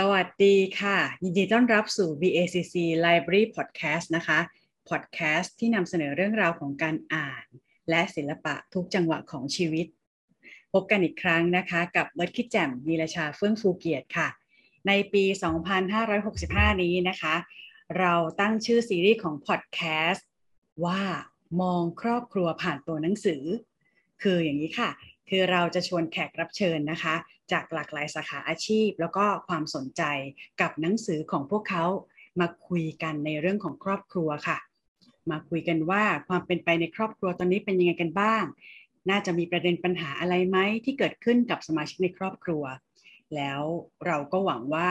[0.00, 2.74] สวัสดีค่ะ ยินดีต้อนรับสู่ BACC
[3.04, 4.38] Library Podcast นะคะ
[4.90, 7.44] Podcast ที่นำเสนอเรื่องราวของการอ่าน
[7.90, 9.86] และศิลปะทุกจังหวะของชีวิต
[10.72, 14.28] พบกันอีกครั้งนะคะกับเบิร์ดคิดแจ่มวีรชาเฟื่องฟูเกียรติค่ะ
[14.86, 15.24] ในปี
[16.02, 17.34] 2565 นี้นะคะ
[17.98, 20.22] เราตั้งชื่อซีรีส์ของ Podcast
[20.84, 21.02] ว่า
[21.60, 23.42] มองครอบครัวผ่านตัวหนังสือ
[24.22, 24.90] คืออย่างนี้ค่ะ
[25.28, 27.14] คือเราจะชวนแขกรับเชิญนะคะ
[27.52, 30.02] จากหลากหลายสาขาอาชีพ แล้วก็ความสนใจ
[30.60, 31.84] กับหนังสือของพวกเขา
[32.40, 34.58] มาคุยกันในเรื่องของครอบครัวค่ะ
[35.30, 38.44] มาคุยกันว่าความเป็นไปในครอบครัวตอนนี้เป็นยังไงกันบ้าง
[39.10, 42.64] น่าจะมีประเด็นปัญหาอะไรไหมที่เกิดขึ้นกับสมาชิกในครอบครัว
[43.34, 43.62] แล้ว
[44.06, 44.88] เราก็หวังว่า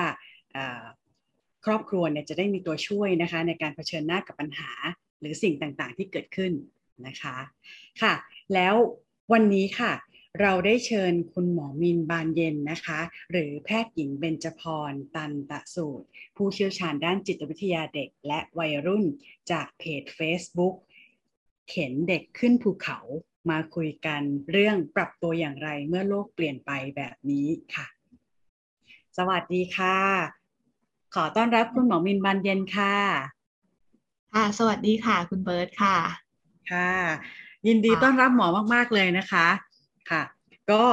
[1.66, 4.72] ครอบครัวเนี่ยจะได้มีตัวช่วยนะคะในการเผชิญหน้ากับปัญหา
[5.20, 6.52] หรือสิ่งต่างๆ ที่เกิดขึ้น
[7.08, 7.38] นะคะ
[8.02, 8.14] ค่ะ
[8.53, 8.76] แล้ว
[9.34, 9.92] วันนี้ค่ะ
[10.41, 13.00] เราได้เชิญคุณหมอมินบานเย็นนะคะ
[13.31, 14.61] หรือแพทย์หญิงเบญจพ
[14.92, 19.05] ร ตันตะสูตร ผู้เชี่ยวชาญด้านจิตวิทยาเด็กและวัยรุ่น
[19.52, 20.75] จากเพจ Facebook
[21.69, 23.00] เข็นเด็กขึ้นภูเขา
[23.50, 27.88] มาคุยกันเรื่องปรับตัวอย่างไรเมื่อโลกเปลี่ยนไปแบบนี้ค่ะ
[29.17, 29.97] สวัสดีค่ะ
[31.16, 32.95] ขอต้อนรับคุณหมอมินบานเย็นค่ะ
[34.33, 35.97] ค่ะ สวัสดีค่ะ คุณเบิร์ตค่ะ
[36.72, 36.92] ค่ะ
[37.67, 39.47] ยินดีต้อนรับหมอมาก ๆ เลยนะคะ
[40.11, 40.23] ค่ะ
[40.72, 40.84] ก็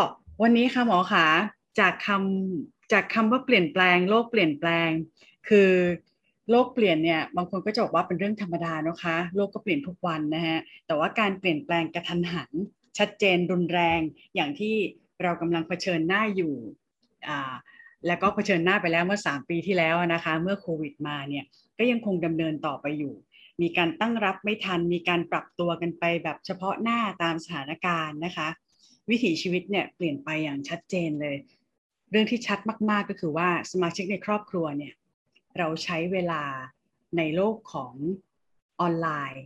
[0.43, 1.27] วันนี้ค่ะหมอคะ
[1.81, 4.91] จากคำจากคำว่าเปลี่ยนแปลง โลกเปลี่ยนแปลง
[5.49, 5.71] คือ
[6.51, 12.51] โลกเปลี่ยนเนี่ยบางคนก็จะบอกว่าเป็นเรื่องธรรมดานะคะโลกก็เปลี่ยนทุกวันนะฮะแต่ว่าการเปลี่ยนแปลงกระทันหัน
[12.99, 14.01] ชัดเจนรุนแรง
[14.35, 14.75] อย่างที่
[15.23, 16.55] เรากำลังเผชิญหน้าอยู่
[17.29, 17.53] อ่า
[18.07, 21.45] แล้วก็เผชิญหน้าไปแล้วเมื่อ 3 ปีที่แล้วนะคะ เมื่อโควิดมาเนี่ย
[21.79, 23.15] ก็ยังคงดำเนินต่อไปอยู่
[23.63, 28.49] มีการตั้งรับไม่ทัน มีการปรับตัวกันไปแบบเฉพาะหน้าตามสถานการณ์นะคะ
[29.11, 31.37] วิถีชีวิตเนี่ยเปลี่ยนไปอย่างชัดเจนเลย
[32.11, 32.59] เรื่องที่ชัด
[32.91, 34.95] มากๆก็คือว่าสมาชิกในครอบครัวเนี่ย
[35.59, 36.43] เราใช้เวลา
[37.17, 37.95] ในโลกของ
[38.81, 39.45] ออนไลน์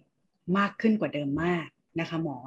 [0.58, 1.66] มากขึ้นกว่าเดิมมาก
[2.00, 2.38] นะคะหมอ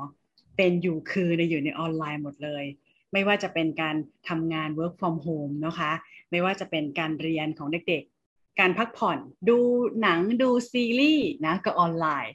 [0.58, 2.66] เป็นอยู่คือในอยู่ในออนไลน์หมดเลย
[3.14, 3.96] ไม่ว่าจะเป็นการ
[4.30, 5.92] ทำงาน work from home นะคะ
[6.32, 9.18] ไม่ว่าจะเป็นการเรียนของเด็กๆ การพักผ่อน
[9.50, 9.58] ดู
[10.02, 12.34] หนังดูซีรีส์นะก็ออนไลน์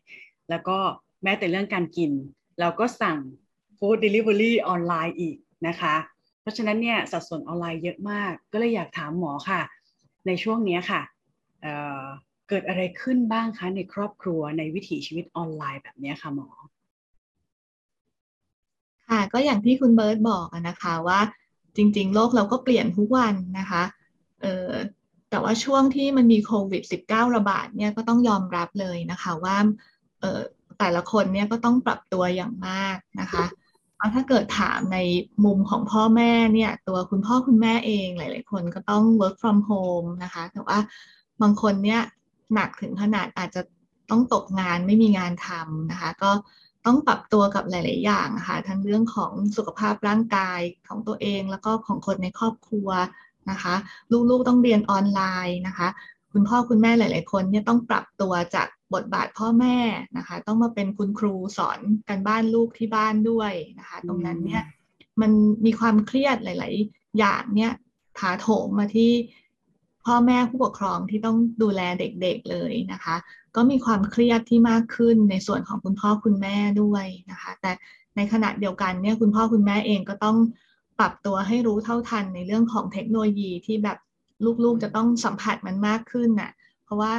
[0.51, 0.79] แล้วก็
[1.23, 2.11] แม้แต่เรื่องการกิน
[2.61, 3.19] เราก็สั่ง
[3.84, 5.37] food delivery ออนไลน์อีก
[5.69, 5.95] นะคะ
[6.41, 9.61] เพราะฉะนั้นเนี่ยสัดส่วนออนไลน์เยอะมาก ก็เลยอยากถามหมอค่ะ
[10.27, 11.03] ในช่วงนี้ค่ะ
[11.62, 16.49] เเกิดอะไรขึ้นบ้างคะในครอบครัวในวิถีชีวิตออนไลน์แบบนี้ค่ะหมอ
[19.09, 21.21] ค่ะก็อย่างที่คุณเบิร์ตบอกนะคะว่า
[21.77, 23.83] จริง ๆ โลกเราก็เปลี่ยนทุกวันนะคะ
[24.43, 24.71] เออ
[25.31, 29.56] แต่ว่าช่วงที่มันมีโควิด -19 ระบาดเนี่ยก็ต้องยอมรับเลยนะคะว่า
[30.78, 33.45] แต่ละคนเนี่ยก็ต้องปรับตัวอย่างมากนะคะ
[34.15, 34.98] ถ้าเกิดถามใน
[35.44, 40.78] มุมของพ่อแม่เนี่ย ตัวคุณพ่อคุณแม่เองหลาย ๆ คนก็ต้อง work from home นะคะ แต่ว่า
[41.42, 42.00] บางคนเนี่ย
[42.54, 43.62] หนักถึงขนาดอาจจะ
[44.10, 46.31] ต้องตกงานไม่มีงานทำนะคะ ก็
[46.87, 52.88] ต้องปรับตัวกับหลาย ๆ อย่างค่ะทั้งเรื่องของสุขภาพร่างกายของตัวเอง แล้วก็ของคนในครอบครัว
[53.50, 53.75] นะคะ
[54.31, 55.88] ลูก ๆ ต้องเรียนออนไลน์นะคะ
[56.32, 59.78] คุณพ่อคุณแม่หลาย ๆ คนเนี่ยต้องปรับตัวจาก บทบาทพ่อแม่
[60.16, 61.78] นะคะ ต้องมาเป็นคุณครูสอน
[62.09, 64.62] กันบ้านลูกที่บ้านด้วยนะคะ ตรงนั้นเนี่ย
[65.21, 65.32] มัน
[65.65, 67.72] มีความเครียดหลาย ๆ อย่างเนี่ย
[68.19, 69.12] ถาโถมมาที่
[70.04, 73.16] พ่อแม่ผู้ปกครองที่ต้องดูแลเด็ก ๆ เลยนะคะ
[73.56, 77.72] ก็มีความเครียดที่มากขึ้นในส่วนของคุณพ่อคุณแม่ด้วยนะคะ แต่
[78.16, 80.37] ในขณะเดียวกันเนี่ยคุณพ่อคุณแม่เองก็ต้อง
[80.99, 83.99] ปรับตัวให้รู้เท่าทันในเรื่องของเทคโนโลยีที่แบบ
[84.65, 86.50] ลูกๆจะต้องสัมผัสมันมากขึ้นน่ะ
[86.84, 87.12] เพราะว่า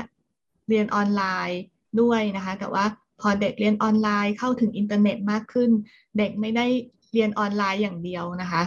[0.69, 1.61] เรียนออนไลน์
[2.01, 2.85] ด้วยนะคะแต่ว่า
[3.21, 5.69] พอเด็กเรียนออนไลน์เข้าถึงอินเทอร์เน็ตมากขึ้น
[6.17, 6.65] เด็กไม่ได้
[7.13, 8.63] เรียนออนไลน์อย่างเดียวนะคะ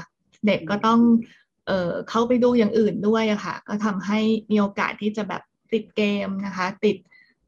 [0.47, 1.01] เด็กก็ต้อง
[1.67, 4.21] เอ่อเข้าไปดูอย่างอื่นด้วยะค่ะ ก็ทำให้
[4.51, 5.43] มีโอกาสที่จะแบบ
[5.73, 6.97] ติดเกมนะคะ ติด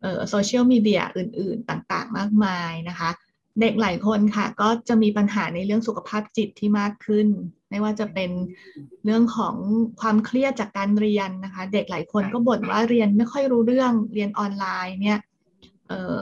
[0.00, 3.10] เอ่อโซเชียลมีเดียอื่น ๆ ต่างๆ มากมายนะคะ
[3.60, 7.28] เด็กหลายคนค่ะ ก็จะมีปัญหาในเรื่องสุขภาพจิตที่มากขึ้น
[7.70, 8.30] ไม่ว่าจะเป็น
[9.04, 9.56] เรื่องของ
[10.00, 15.18] ความเครียดจากการเรียนนะคะ เด็กหลายคนก็บ่นว่าเรียนไม่ค่อยรู้เรื่องเรียนออนไลน์เนี่ย
[15.88, 16.18] เออ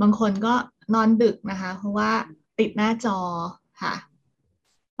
[0.00, 0.54] บางคนก็
[0.94, 2.10] นอนดึกนะคะ เพราะว่า
[2.58, 3.18] ติดหน้าจอ
[3.82, 3.94] ค่ะ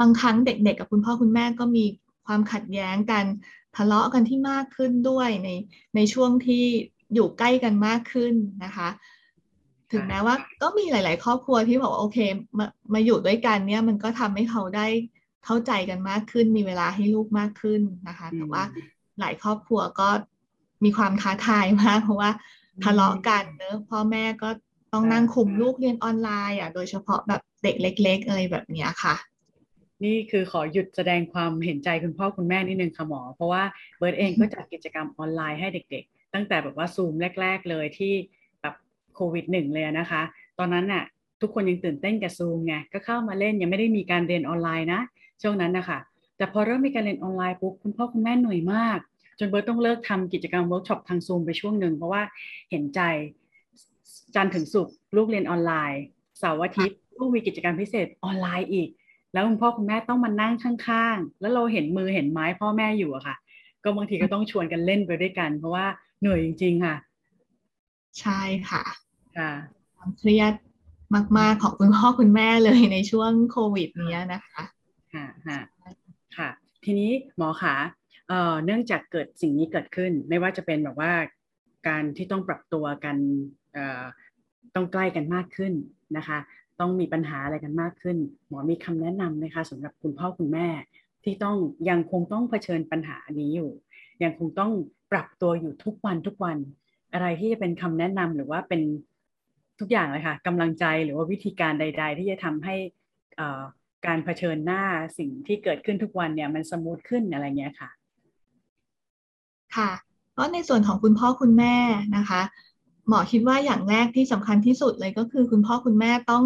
[0.00, 1.84] บางครั้งเด็กๆกับคุณพ่อคุณแม่ก็มี
[2.26, 3.24] ความขัดแย้งกัน
[3.76, 5.48] ทะเลาะกันที่มากขึ้นด้วยใน
[5.96, 6.64] ในช่วงที่
[7.14, 8.34] อยู่ใกล้กันมากขึ้น
[8.64, 8.88] นะคะ
[9.92, 12.18] ถึงแม้ว่าก็มีหลาย ๆ ครอบครัวที่บอกโอเค
[12.58, 14.86] มามาอยู่ด้วยกันเนี่ยมันก็ทำให้เขาได้
[15.44, 18.62] เข้าใจกันมากขึ้น มีเวลาให้ลูกมากขึ้นนะคะ แต่ว่า
[19.20, 20.08] หลายครอบครัวก็
[20.84, 22.30] มีความท้าทายมากเพราะว่า
[22.84, 24.48] ทะเลาะกันเนอะพ่อแม่ก็
[24.92, 29.14] ต้องนั่งคุมลูกเรียนออนไลน์อะโดยเฉพาะแบบเด็กเล็ก ๆ อะไรแบบนี้ค่ะ
[30.04, 33.62] นี่คือขอหยุดแสดงความเห็นใจคุณพ่อคุณแม่นิดนึงค่ะหมอ เพราะว่า
[33.98, 38.45] เบิร์ดเองก็จัดกิจกรรมออนไลน์ให้เด็ก ๆ ตั้งแต่แบบว่าซูมแรก ๆ เลยที่แบบ
[39.16, 40.22] โควิดหนึ่งเลยนะคะ
[40.58, 41.04] ตอนนั้นน่ะ
[41.40, 45.00] ทุกคนยังตื่นเต้นกับซูมไงก็เข้ามาเล่นยังไม่ได้มีการเรียนออนไลน์นะ
[45.42, 45.98] ช่วงนั้นนะคะ
[46.36, 48.98] แต่พอเริ่มมีการเรียนออนไลน์ปุ๊บคุณพ่อคุณแม่เหนื่อยมาก
[49.38, 52.22] จนเบิร์ดต้องเลิกทำกิจกรรมเวิร์กช็อปทางซูมไปช่วงหนึ่งเพราะว่า
[52.70, 53.00] เห็นใจ
[54.34, 56.02] จันทร์ถึงศุกร์ลูกเรียนออนไลน์
[56.38, 58.88] เสาร์อาทิตย์ลูกมีกิจกรรมพิเศษออนไลน์อีก
[59.32, 63.36] แล้วคุณพ่อคุณแม่ต้องมานั่งข้างๆ แล้วเราเห็นมือเห็นไม้พ่อแม่อยู่อะค่ะ
[63.82, 65.86] ก็บางทีก็ต้องชวนกันเล่นไปด้วยกัน เพราะว่า
[66.20, 66.96] เหนื่อยจริงๆค่ะ
[68.20, 68.40] ใช่
[68.70, 68.84] ค่ะ
[69.96, 70.54] ความเครียด
[71.38, 74.62] มาก ๆ ของคุณพ่อคุณแม่เลยในช่วงโควิดนี้นะคะ
[75.14, 75.26] ค่ะ
[76.36, 76.48] ค่ะ
[76.84, 77.76] ทีนี้หมอคะ
[78.28, 81.12] เอ่อเนื่องจากเกิดสิ่งนี้เกิดขึ้น ไม่ว่าจะเป็นแบบว่า
[81.88, 83.16] การที่ต้องปรับตัวกัน
[83.72, 84.04] เอ่อ
[84.74, 85.72] ต้องใกล้กันมากขึ้น
[86.16, 86.38] นะคะ
[86.80, 88.16] ต้องมีปัญหาอะไรกันมากขึ้น
[88.48, 90.68] หมอมีคำแนะนำไหมคะสำหรับคุณพ่อคุณแม่
[91.24, 91.56] ที่ต้อง
[91.88, 93.70] ยังคงต้องเผชิญปัญหานี้อยู่
[94.22, 94.72] ยังคงต้อง
[95.12, 96.58] ปรับตัวอยู่ทุกวันทุกวัน
[97.12, 98.82] อะไรที่จะเป็นคำแนะนำหรือว่าเป็น
[99.80, 102.74] ทุกอย่างเลยค่ะกำลังใจหรือว่าวิธีการใด ๆ ที่จะทำให้
[104.06, 104.82] การเผชิญหน้า
[105.18, 107.90] สิ่งที่เกิดขึ้นทุกวันเนี่ยมันสมูทขึ้นอะไรเงี้ยค่ะ
[109.76, 109.90] ค่ะ
[110.38, 111.76] ก็ในส่วนของคุณพ่อคุณแม่
[112.16, 112.42] นะคะ
[113.08, 116.44] หมอคิดว่าอย่างแรกที่สำคัญที่สุดเลยก็คือ คุณพ่อคุณแม่ต้อง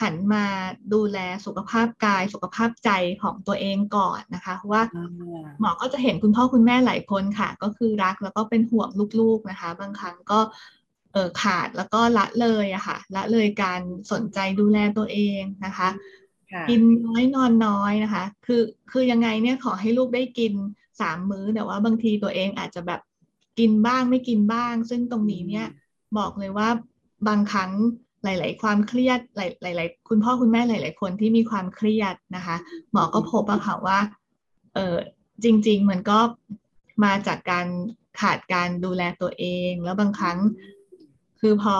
[0.00, 0.44] หันมา
[0.94, 2.90] ดูแลสุขภาพกายสุขภาพใจ
[3.22, 4.82] ของตัวเองก่อนนะคะเพราะว่า
[5.60, 8.88] หมอก็จะเห็นคุณพ่อคุณแม่หลายคนค่ะ ก็คือรักแล้วก็เป็นห่วง
[9.20, 10.75] ลูกๆนะคะ บางครั้งก็เออ
[11.42, 13.80] ขาดแล้วก็ละเลยอะค่ะละเลยการ
[14.12, 15.88] สนใจดูแลตัวเองนะคะ
[16.68, 20.52] กินน้อยนอนน้อยนะคะ คือคือยังไงเนี่ยขอให้ลูกได้กิน
[21.00, 23.00] สามมื้อแต่ว่าบางทีตัวเองอาจจะแบบ
[23.58, 25.66] กินบ้างไม่กินบ้าง ซึ่งตรงนี้เนี่ย
[26.18, 26.68] บอกเลยว่า
[27.28, 27.72] บางครั้ง
[28.24, 32.56] หลาย ๆ ความเครียดหลาย ๆ คุณพ่อคุณแม่หลาย ๆ คนที่มีความเครียดนะคะ
[32.92, 33.98] หมอก็พบอะค่ะว่า
[34.74, 34.96] เออ
[35.44, 36.18] จริง ๆ มันก็
[37.04, 37.66] มาจากการ
[38.20, 40.38] ขาดการดูแลตัวเอง แล้วบางครั้ง
[41.40, 41.76] คือพอ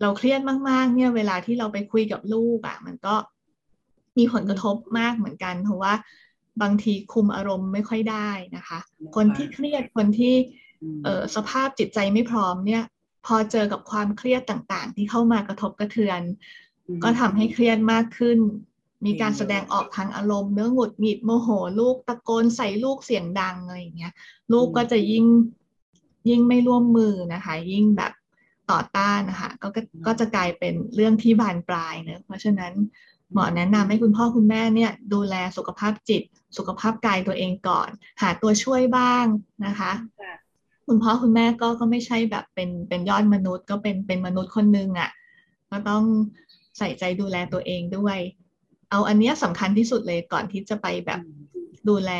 [0.00, 3.14] เราเครียดมากๆ เนี่ยเวลาที่เราไปคุยกับลูกอะมันก็
[4.18, 5.92] มีผลกระทบมากเหมือนกัน เพราะว่า
[6.62, 8.78] บางทีคุมอารมณ์ไม่ค่อยได้นะคะ
[9.16, 10.34] คนที่เครียดคนที่
[11.04, 12.84] เออสภาพจิตใจไม่พร้อมเนี่ย
[13.26, 16.20] พอเจอกับความเครียดต่างๆ ที่เข้ามากระทบกระเทือน
[17.02, 18.38] ก็ทำให้เครียดมากขึ้น
[19.06, 21.48] มีการแสดงออกทางอารมณ์เนื้อหงุดหงิดโมโห
[21.80, 24.12] ลูกตะโกนใส่ลูกเสียงดังอะไรอย่างเงี้ย
[24.52, 25.24] ลูกก็จะยิ่ง
[26.28, 28.12] ยิ่งไม่ร่วมมือนะคะ ยิ่งแบบ
[28.70, 29.68] ต่อต้านนะคะก็
[30.06, 32.72] ก็จะกลายเป็นเรื่องที่บานปลายเนะเพราะฉะนั้น
[33.32, 36.22] หมอแนะนำให้คุณพ่อคุณแม่เนี่ยดูแลสุขภาพจิต
[36.56, 37.88] สุขภาพกายตัวเองก่อน
[38.22, 39.24] หาตัวช่วยบ้าง
[39.66, 39.92] นะคะ
[40.86, 45.10] คุณพ่อคุณแม่ก็ก็ไม่ใช่แบบเป็นเป็นยอดมนุษย์ ก็เป็นเป็นมนุษย์คนนึงอะ่ะ
[45.70, 46.04] ก็ต้อง
[46.78, 48.18] ใส่ใจดูแลตัวเองด้วย
[48.90, 51.20] เอาอันนี้สำคัญที่สุดเลยก่อนที่จะไปแบบ
[51.88, 52.12] ดูแล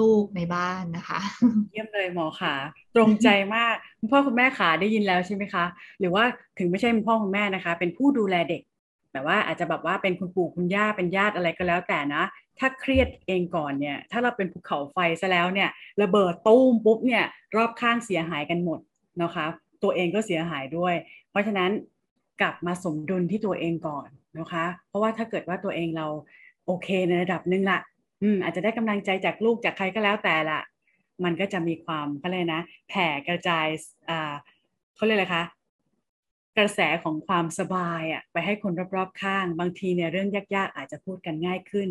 [0.10, 1.20] ูกๆในบ้านนะคะ
[1.70, 2.54] เยี่ยมเลยหมอขา
[2.96, 5.64] ตรงใจมากคุณพ่อคุณแม่ขาได้ยินแล้วใช่ไหมคะ
[6.00, 6.24] หรือว่า
[6.58, 8.62] ถึงไม่ใช่คุณพ่อคุณแม่นะคะ เป็นผู้ดูแลเด็ก
[9.12, 12.22] แบบว่าอาจจะแบบว่าเป็นคุณปู่คุณย่าเป็นญาติอะไรก็แล้วแต่นะ
[12.58, 15.70] ถ้าเครียดเองก่อนเนี่ย ถ้าเราเป็นภูเขาไฟซะแล้วเนี่ย
[16.02, 17.24] ระเบิดตู้มปุ๊บเนี่ย
[17.56, 18.80] รอบข้างเสียหายกันหมด
[19.22, 19.46] นะคะ
[19.82, 20.94] ตัวเองก็เสียหายด้วย
[21.30, 21.70] เพราะฉะนั้น
[22.40, 26.06] กลับมาสมดุลที่ตัวเองก่อนนะคะ เพราะว่าถ้าเกิดว่าตัวเองเรา
[26.66, 27.80] โอเคในระดับหนึ่งละ
[28.24, 30.60] อืมอาจจะได้กำลังใจจากลูกจากใครก็แล้วแต่ละ
[31.24, 33.66] มันก็จะมีความเขาเลยนะ แผ่กระจาย
[34.10, 34.34] อ่า
[34.96, 35.44] เขาเรียกอะไรคะ
[36.58, 41.88] กระแสของความสบายอะไปให้คนรอบๆข้าง บางทีเนี่ยเรื่องยากๆ อาจจะพูดกันง่ายขึ้น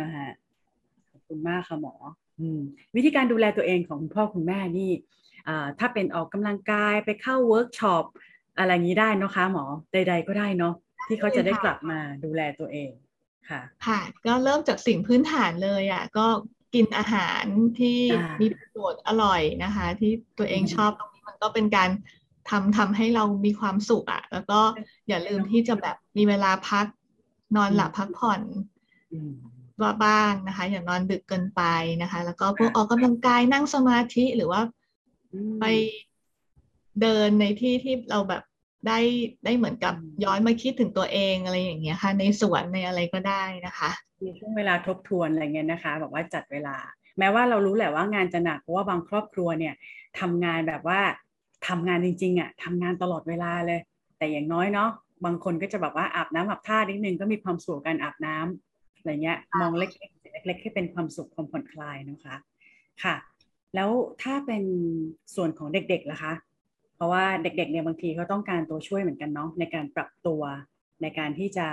[0.00, 0.28] นะฮะ
[1.10, 1.94] ขอบคุณมากค่ะหมอ
[2.40, 2.60] อืม
[2.94, 4.90] วิธีการดูแลตัวเองของคุณพ่อคุณแม่นี่
[5.78, 8.04] ถ้าเป็นออกกำลังกายไปเข้าเวิร์กช็อป
[8.58, 10.74] อะไรนี้ได้นะคะหมอใด ๆ ก็ได้เนาะ
[11.06, 12.90] ที่เขาจะได้กลับมาดูแลตัวเอง
[13.50, 16.26] ค่ะค่ะ ก็เริ่มจากสิ่งพื้นฐานเลยอะ่ะก็
[16.74, 17.44] กินอาหาร
[17.78, 17.98] ที่
[18.40, 21.90] มีประโยชน์อร่อยนะคะ ที่ตัวเองชอบตรงนี้มันก็เป็นการ
[22.50, 24.60] ทำทำให้เรามีความสุขอะ่ะแล้วก็
[25.08, 26.86] อย่าลืมที่จะแบบมีเวลาพัก
[27.56, 28.40] นอนหลับพักผ่อน
[29.82, 31.62] ว่าบ้างนะคะ อย่านอนดึกเกินไป
[32.02, 34.60] นะคะ แล้วก็พวกออกกำลังกายนั่งสมาธิหรือว่า
[35.60, 35.64] ไป
[37.00, 38.42] เดินในที่ที่เราแบบ
[38.86, 38.98] ได้
[39.44, 43.90] ได้เหมือนกับย้อนมาคิดถึงตัวเองอะไรอย่างเงี้ยค่ะ ในสวนในอะไรก็ได้นะคะ
[44.22, 46.76] มีช่วงเวลาทบทวนอะไรเงี้ยนะคะแบบว่าจัดเวลา
[47.18, 49.74] แม้ว่าเรารู้แหละว่างานจะหนักเพราะว่าบางครอบครัวเนี่ย
[50.20, 51.00] ทำงานแบบว่า
[51.68, 53.80] ทำงานจริงๆอะทำงานตลอดเวลาเลย
[54.18, 54.90] แต่อย่างน้อยเนาะ
[55.24, 62.36] บางคนก็จะแบบว่าอาบน้ำอาบท่านิดนึงก็มีความสุขการอาบน้ำอะไรเงี้ยมองเล็กๆเล็กๆให้เป็นความสุขความผ่อนคลายนะคะ
[63.02, 63.14] ค่ะ
[63.74, 63.90] แล้ว
[64.22, 64.64] ถ้าเป็น
[65.34, 66.51] ส่วนของเด็กๆล่ะคะเพ
[67.02, 70.42] ราะว่าเด็กๆเนี่ยบางทีเขาต้องการตัวช่วยเหมือนกันเนาะในการปรับตัว
[71.02, 71.66] ในการที่จะ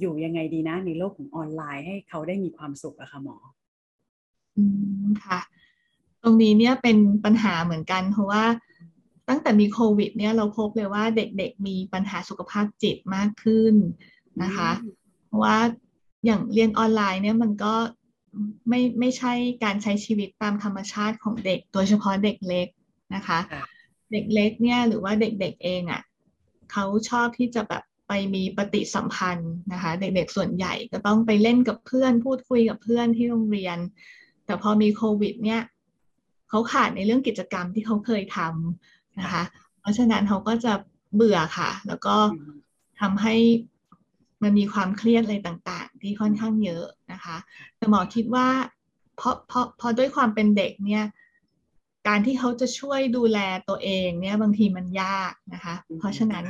[0.00, 3.36] อยู่ยังไงดีนะในโลกของออนไลน์ให้เขาได้มีความสุขอะค่ะหมอ
[4.56, 4.64] อื
[5.04, 5.40] มค่ะ
[6.22, 8.44] ตรงนี้เนี่ยเป็นปัญหาเหมือนกัน เพราะว่า
[9.28, 13.74] ตั้งแต่มีโควิด เนี่ยเราพบเลยว่าเด็กๆมีปัญหาสุขภาพจิตมากขึ้น
[14.42, 14.70] นะคะ
[15.26, 15.58] เพราะว่า
[16.24, 17.74] อย่างเรียนออนไลน์เนี่ยมันก็
[18.68, 19.32] ไม่ไม่ใช่
[19.64, 22.68] การใช้ชีวิตตามธรรมชาติของเด็ก โดยเฉพาะเด็กเล็ก
[23.14, 23.38] นะคะ
[24.12, 26.02] เด็กเล็กเนี่ยหรือว่าเด็กๆเองอะ่ะ
[26.72, 33.78] เขาชอบที่จะแบบไปมีปฏิสัมพันธ์นะคะ เด็กๆส่วนใหญ่ก็ต้องไปเล่นกับเพื่อนพูดคุยกับเพื่อนที่โรงเรียน
[34.46, 35.62] แต่พอมีโควิด เนี่ย
[36.48, 39.42] เขาขาดในเรื่องกิจกรรมที่เขาเคยทำนะคะ
[39.80, 40.72] เพราะฉะนั้นเขาก็จะ
[41.14, 42.16] เบื่อค่ะ แล้วก็
[43.00, 43.34] ทำให้
[44.42, 47.36] มันมีความเครียดอะไรต่าง ๆ ที่ค่อนข้างเยอะนะคะ
[47.76, 48.48] แต่หมอคิดว่า
[49.16, 51.04] เพราะเพราะเพราะด้วยความเป็นเด็กเนี่ย
[52.08, 56.46] การที่เขาจะช่วยดูแลตัวเองเนี่ยบางทีมันยากนะคะ เพราะฉะนั้น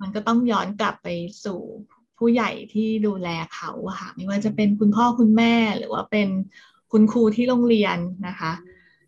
[0.00, 1.08] มันก็ต้องย้อนกลับไป
[1.44, 1.60] สู่
[2.18, 6.28] ผู้ใหญ่ที่ดูแลเขาค่ะไม่ว่าจะเป็นคุณพ่อคุณแม่หรือว่าเป็น
[6.92, 8.52] คุณครูที่โรงเรียนนะคะ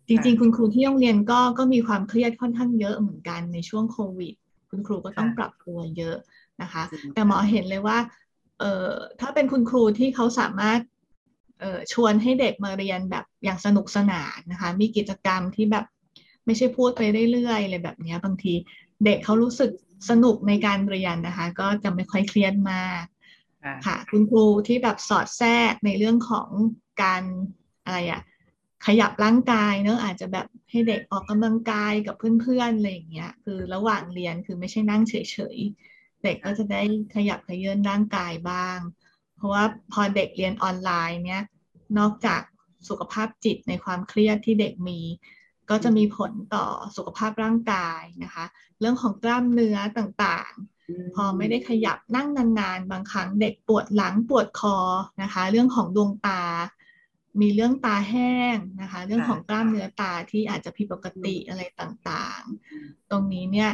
[0.07, 4.33] จริง ๆ คุณครูที่โรงเรียนก็ก็มีความเครียดค่อนข้างเยอะเหมือนกันในช่วงโควิด
[4.69, 6.17] คุณครูก็ต้องปรับตัวเยอะ
[6.61, 6.83] นะคะ
[7.13, 7.97] แต่หมอเห็นเลยว่า
[8.59, 11.00] เอ่อถ้าเป็นคุณครูที่เขาสามารถเอ่อ
[11.93, 15.85] ชวนให้เด็กมาเรียนแบบอย่างสนุกสนานนะคะ มีกิจกรรมที่แบบ
[16.45, 17.01] ไม่ใช่พูดไป
[17.31, 18.53] เรื่อยๆเลยแบบนี้บางที
[19.05, 19.71] เด็กเขารู้สึก
[20.09, 23.03] สนุกในการเรียนนะคะ ก็จะไม่ค่อยเครียดมาก
[23.85, 26.49] ค่ะ คุณครูที่แบบสอดแทรกในเรื่องของ
[27.03, 27.23] การ
[27.85, 28.21] อะไรอะ
[28.85, 35.15] ขยับร่างกายเนอะอาจจะแบบให้เด็กออกกำลังกายกับเพื่อนๆอะไรอย่างเงี้ย คือระหว่างเรียนคือไม่ใช่นั่งเฉ
[35.55, 36.81] ยๆ เด็กก็จะได้
[37.15, 38.79] ขยับขยื่นร่างกายบ้าง
[39.35, 41.43] เพราะว่าพอเด็กเรียนออนไลน์เนี้ย
[41.99, 42.41] นอกจาก
[42.89, 44.99] สุขภาพจิตในความเครียดที่เด็กมี
[45.69, 48.45] ก็จะมีผลต่อสุขภาพร่างกายนะคะ
[48.79, 52.27] เรื่องของกล้ามเนื้อต่างๆ พอไม่ได้ขยับนั่ง
[52.59, 54.77] นานๆ บางครั้งเด็กปวดหลังปวดคอ
[55.21, 56.43] นะคะ เรื่องของดวงตา
[57.41, 63.71] มีเรื่องตาแห้งนะคะ เรื่องของกล้ามเนื้อตาที่อาจจะผิดปกติอะไรต่างๆ ตรงนี้เนี่ย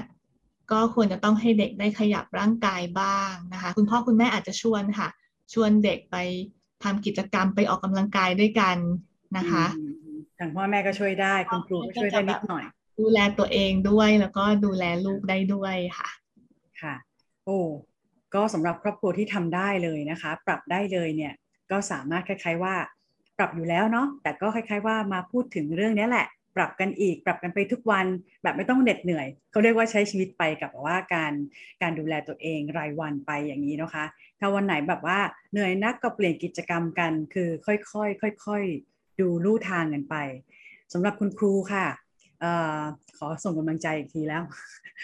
[0.72, 5.10] ก็ควรจะต้องให้เด็กได้ขยับร่างกายบ้างนะคะ คุณพ่อคุณแม่อาจจะชวนค่ะ
[5.54, 6.16] ชวนเด็กไป
[6.84, 8.78] ทำกิจกรรมไปออกกำลังกายด้วยกัน
[9.38, 9.66] นะคะ
[10.40, 12.64] ทางพ่อแม่ก็ช่วยได้คุณครูก็ช่วยได้นิดหน่อย
[13.00, 16.10] ดูแลตัวเองด้วยแล้วก็ดูแลลูกได้ด้วยค่ะ
[16.82, 16.96] ค่ะ
[17.46, 17.60] โอ้
[18.34, 21.34] ก็สำหรับครอบครัวที่ทำได้เลยนะคะ ปรับได้เลยเนี่ย
[21.72, 22.76] ก็สามารถคล้าย ๆว่า
[23.38, 26.28] ปรับอยู่แล้วเนาะแต่ก็คล้าย ๆ ว่ามาพูดถึงเรื่องนี้แหละ
[26.58, 28.06] ปรับกันอีก ปรับกันไปทุกวัน
[28.44, 31.34] แบบไม่ต้องเหน็ดเหนื่อยเขาเรียกว่าใช้ชีวิตไปกับว่าการ
[31.82, 34.06] การดูแลตัวเองรายวันไปอย่างนี้นะคะ
[34.40, 35.20] ถ้าวันไหนแบบว่า
[35.52, 40.16] เหนื่อยนักก็เปลี่ยนกิจกรรมกัน คือค่อยๆค่อยๆดูลู่ทางกันไป
[40.94, 41.86] สำหรับคุณครูค่ะ
[42.44, 42.46] อ
[42.80, 42.82] อ
[43.18, 44.44] ขอส่งกำลังใจอีกทีแล้ว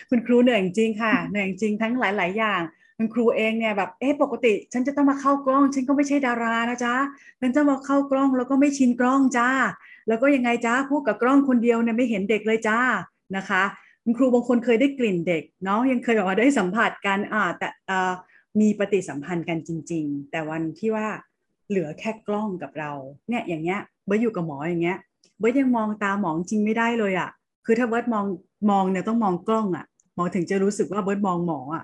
[0.10, 2.62] คุณครูเหนื่อยจริงค่ะเหนื่อยจริงทั้งหลาย ๆ อย่าง
[2.98, 6.96] คุณครูเองเนี่ยแบบเอ๊ะปกติ ฉันจะต้องมาเข้ากล้อง ฉันก็ไม่ใช่ดารานะจ๊ะ
[7.42, 9.50] ฉันจะมาเข้ากล้องแล้วก็ไม่ชินกล้องจ้า
[10.08, 12.80] แล้วก็ยังไงจ้าพูดกับกล้องคนเดียวเนี่ยไม่เห็นเด็กเลยจ้า
[13.38, 13.64] นะคะ
[14.04, 17.68] คุณครูบางคนเคยได้กลิ่นเด็กเนาะยังเคยบอกว่าได้สัมผัสกันอ่าแต่
[18.60, 21.08] มีปฏิสัมพันธ์กันจริง ๆ แต่วันที่ว่า
[21.70, 22.92] เหลือแค่กล้องกับเรา
[23.30, 24.98] เนี่ยอย่างเงี้ยเบิร์ดอยู่กับหมออย่างเงี้ย
[25.40, 27.30] เบิร์ดยังมองตาหมอจริงไม่ได้เลยอะค่ะ
[27.66, 28.26] คือถ้าเบิร์ดมอง
[28.72, 31.84] มองเนี่ยต้องมองกล้องอะค่ะหมอถึงจะรู้สึกว่าเบิร์ดมองหมออะค่ะ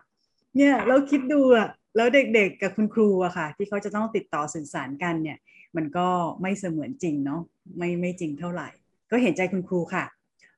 [0.55, 5.37] เนี่ยเราคิดดูอะแล้วเด็กๆกับคุณครูอะค่ะ ที่เขาจะต้องติดต่อสื่อสารกันเนี่ย
[5.75, 6.07] มันก็
[6.41, 7.41] ไม่เสมือนจริงเนาะ
[7.77, 8.69] ไม่ไม่จริงเท่าไหร่
[9.11, 10.05] ก็เห็นใจคุณครูค่ะ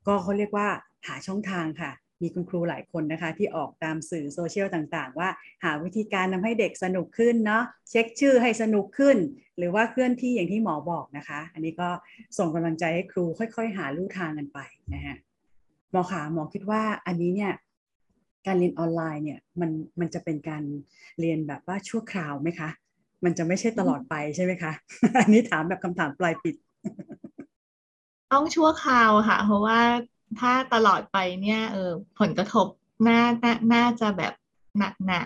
[0.07, 0.67] ก็เขาเรียกว่า
[1.07, 1.91] หาช่องทางค่ะ
[2.21, 5.29] มีคุณครูหลายคนนะคะ ที่ออกตามสื่อโซเชียลต่างๆ ว่า
[5.63, 9.17] หาวิธีการทาให้เด็กสนุกขึ้นเนาะเช็คชื่อให้สนุกขึ้น
[9.57, 11.89] หรือว่าเคลื่อนที่อย่างที่หมอบอกนะคะ อันนี้ก็
[12.37, 14.59] ส่งกำลังใจให้ครูค่อย ๆ หาลู่ทางกันไป
[14.93, 15.17] นะฮะ
[15.91, 17.53] หมอขาหมอคิดว่าอันนี้เนี่ย
[18.47, 20.63] การเรียนออนไลน์เนี่ยมันมันจะเป็นการ
[21.19, 22.69] เรียนแบบว่าชั่วคราวไหมคะ
[23.25, 24.71] มันจะไม่ใช่ตลอดไปใช่ไหมคะ
[25.19, 26.55] อันนี้ถามแบบคำถามปลายปิด
[28.31, 29.79] ต้องชั่วคราวค่ะ เพราะว่า
[30.39, 32.67] ถ้าตลอดไปเนี่ยเออผลกระทบ
[33.07, 34.33] น่าน่าน่าจะแบบ
[34.77, 35.23] หนักหนา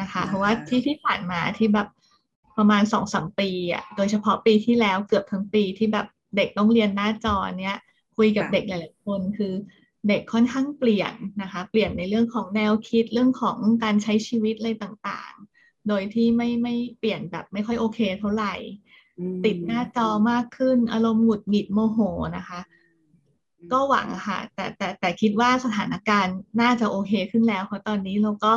[0.00, 1.88] นะคะ เพราะว่าที่ที่ผ่านมาที่แบบ
[2.58, 6.06] ประมาณสองสามปีอะโดยเฉพาะปีที่แล้วเกือบทั้งปีที่แบบ
[6.36, 7.76] เด็กต้องเรียนหน้าจอเนี้ย
[8.16, 9.52] คุยกับเด็กหลายๆคนคือ
[10.08, 18.54] เด็กค่อนข้างเปลี่ยนนะคะ เปลี่ยนในเรื่องของแนวคิดเรื่องของการใช้ชีวิตอะไรต่างๆ โดยที่ไม่ไม่เปลี่ยนแบบไม่ค่อยโอเคเท่าไหร่
[19.44, 21.98] ติดหน้าจอมากขึ้น อารมณ์หงุดหงิดโมโห
[22.36, 22.60] นะคะ
[23.72, 28.52] ก็หวังค่ะ แต่แต่แต่คิดว่าสถานการณ์น่าจะโอเคขึ้นแล้ว เพราะตอนนี้เราก็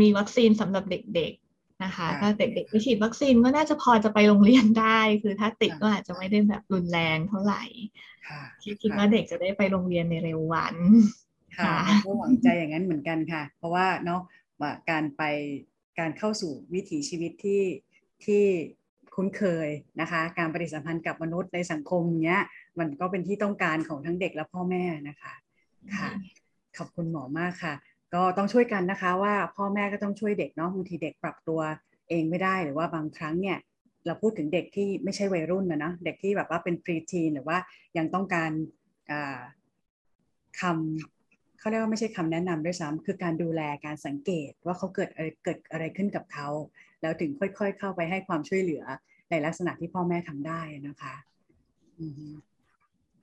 [0.00, 7.62] มีวัคซีนสำหรับเด็กๆนะคะ ถ้าเด็กๆไปฉีดวัคซีนก็น่าจะพอจะไปโรงเรียนได้ คือถ้าติดก็อาจจะไม่ได้แบบรุนแรงเท่าไหร่
[8.62, 10.74] คิดคิดว่าเด็กจะได้ไปโรงเรียนในเร็ววัน
[11.58, 14.20] ค่ะก็หวังใจอย่างนั้นเหมือนกันค่ะ เพราะว่าเนาะ
[14.60, 15.22] ว่าการไป
[15.98, 17.62] การเข้าสู่วิถีชีวิตที่
[18.24, 18.44] ที่
[19.18, 19.68] คุ้นเคย
[20.00, 22.40] นะคะ การปฏิสัมพันธ์กับมนุษย์ในสังคมเนี้ย
[22.78, 25.34] มันก็เป็นที่ต้องการของทั้งเด็กและพ่อแม่นะคะ
[25.94, 26.08] ค่ะ
[26.78, 27.74] ขอบคุณหมอมากค่ะ
[28.14, 31.60] ก็ต้องช่วยกันนะคะว่าพ่อแม่ก็ต้องช่วยเด็กเนาะบางทีเด็กปรับตัว
[32.08, 33.58] เองไม่ได้หรือว่าบางครั้งเนี่ย
[34.06, 37.58] เราพูดถึงเด็กที่ไม่ใช่วัยรุ่นนะนะเด็กที่แบบว่าเป็นพรีทีนหรือว่า
[37.98, 38.50] ยังต้องการ
[40.60, 46.48] คำเขาเรียกว่าไม่ใช่คำแนะนำด้วยซ้ำคือการดูแลการสังเกตว่าเขาเกิดอะไรเกิดอะไรขึ้นกับเขา
[47.02, 48.84] แล้วถึงค่อย ๆ เข้าไปให้ความช่วยเหลือ
[49.30, 51.14] ในลักษณะที่พ่อแม่ทำได้นะคะ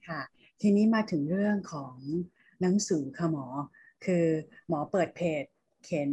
[0.08, 0.22] ค่ะ
[0.62, 1.96] ทีนี้มาถึงเรื่องของ
[2.62, 3.46] หนังสือค่ะหมอ
[4.06, 4.26] คือ
[4.70, 5.44] หมอเปิดเพจ
[5.86, 6.12] เข็น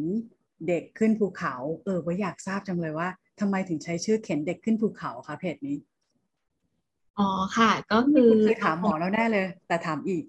[0.69, 3.09] เด็กขึ้นภูเขา เออว่าอยากทราบจังเลยว่า
[3.41, 5.77] ทำไมถึงใช้ชื่อเข็นเด็กขึ้นภูเขาคะเพจนี้
[7.19, 10.25] อ๋อค่ะ ก็คือเคยถามหมอแล้วแน่เลย แต่ถามอีก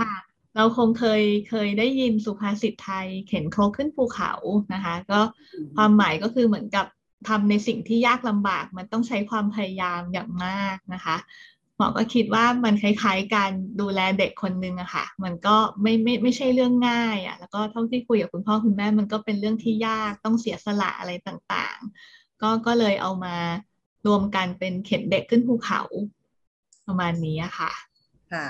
[0.00, 0.14] ค่ะ
[0.56, 4.32] เราคงเคยเคยได้ยินสุภาษิตไทยเข็นโครขึ้นภูเขา
[4.74, 5.20] นะคะ ก็
[5.76, 6.86] ความหมายก็คือเหมือนกับ
[7.28, 11.16] ทำในสิ่งที่ยากลำบาก มันต้องใช้ความพยายามอย่างมากนะคะ
[11.76, 13.50] หมอก็คิดว่ามันคล้ายๆการ
[13.80, 23.36] ดูแลเด็กคนนึงอะค่ะ มันก็ไม่ไม่ไม่ใช่เรื่องง่ายอะแล้วก็เท่าที่คุยกับคุณพ่อคุณแม่มันก็เป็นเรื่องที่ยากต้องเสียสละอะไรต่างๆ ก็ก็เลยเอามา
[24.06, 25.82] รวมกันเป็นเข็นเด็กขึ้นภูเขา
[26.86, 27.72] ประมาณนี้อะค่ะ
[28.32, 28.46] ค่ะ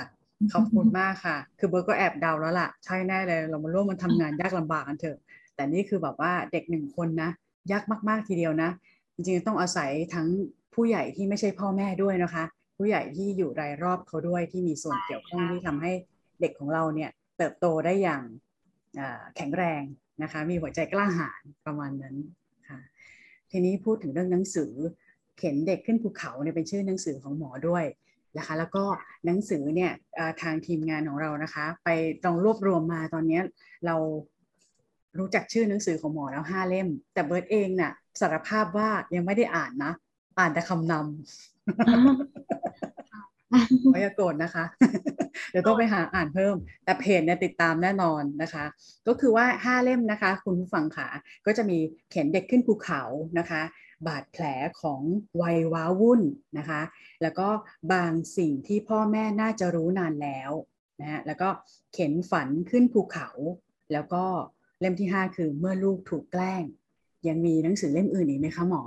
[0.53, 5.17] ขอบคุณมากค่ะ คือเบิร์ก็แอบเดาแล้วล่ะ ใช่แน่เลย เรามาร่วมมันทำงานยากลำบากกันเถอะ
[5.55, 7.31] แต่นี่คือแบบว่าเด็กหนึ่งคนนะ
[7.71, 8.69] ยากมาก ๆ ทีเดียวนะ
[9.15, 10.27] จริงๆต้องอาศัยทั้ง
[10.73, 12.43] ผู้ใหญ่ที่ไม่ใช่พ่อแม่ด้วยนะคะ
[12.77, 15.91] ผู้ใหญ่ที่อยู่รายรอบเขาด้วยที่มีส่วนเกี่ยวข้องที่ทำให้
[16.41, 18.23] เด็กของเราเนี่ยเติบโตได้อย่าง
[19.35, 19.81] แข็งแรง
[20.23, 22.15] นะคะ มีหัวใจกล้าหาญประมาณนั้น
[22.69, 22.79] ค่ะ
[23.51, 24.71] ทีนี้พูดถึงเรื่องหนังสือ
[25.37, 27.85] เข็นเด็กขึ้นภูเขาเนี่ยเป็นชื่อหนังสือของหมอด้วย
[28.37, 28.83] นะคะแล้วก็
[29.25, 29.91] หนังสือเนี่ย
[30.41, 31.89] ทางทีมงานของเรานะคะ ไป
[32.25, 33.41] ลองรวบรวมมาตอนนี้
[33.85, 33.95] เรา
[35.19, 39.93] รู้จักชื่อหนังสือของหมอแล้วห้าเล่ม แต่เบิร์ตเองน่ะสารภาพว่ายังไม่ได้อ่านนะ
[40.39, 41.03] อ่านแต่คำนำ
[43.91, 44.65] ไม่อย่าโกรธนะคะ
[45.51, 48.65] เดี๋ยวต้องไปหาอ่านเพิ่ม แต่เพจเนี่ยติดตามแน่นอนนะคะ
[49.07, 51.07] ก็คือว่า5เล่มนะคะ คุณผู้ฟังค่ะ
[51.45, 51.77] ก็จะมี
[52.11, 53.01] เข็นเด็กขึ้นภูเขา
[53.39, 53.61] นะคะ
[54.07, 54.43] บาดแผล
[54.81, 55.01] ของ
[55.41, 56.21] วัยว้าวุ่น
[56.57, 56.81] นะคะ
[57.21, 57.47] แล้วก็
[57.93, 60.51] บางสิ่งที่พ่อแม่น่าจะรู้นานแล้ว
[61.01, 61.49] นะฮะแล้วก็
[61.93, 63.29] เข็นฝันขึ้นภูเขา
[63.93, 64.25] แล้วก็
[64.85, 66.63] เล่มที่5คือเมื่อลูกถูกแกล้ง
[67.27, 68.83] ยังมีหนังสือเล่มอื่นอีกไหมคะหมอ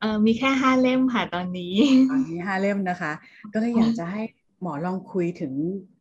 [0.00, 1.74] เออมีแค่ห้าเล่มค่ะตอนนี้
[2.10, 3.12] ตอนนี้ห้าเล่มนะคะ
[3.52, 4.22] ก็เลยอยากจะให้
[4.62, 5.52] หมอลองคุยถึง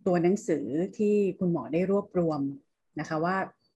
[0.06, 0.66] ตัวหนังสือ
[0.98, 2.40] ที่คุณหมอได้รวบรวม
[3.00, 3.36] นะคะ ว่า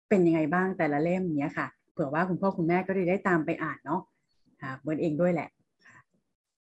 [0.09, 4.01] เป็นยังไงบ้างแต่ละเล่มเนี้ยค่ะ เผื่อว่าคุณพ่อคุณแม่ก็ได้ตามไปอ่านเนาะ
[4.61, 5.49] ค่ะเบิร์นเองด้วยแหละ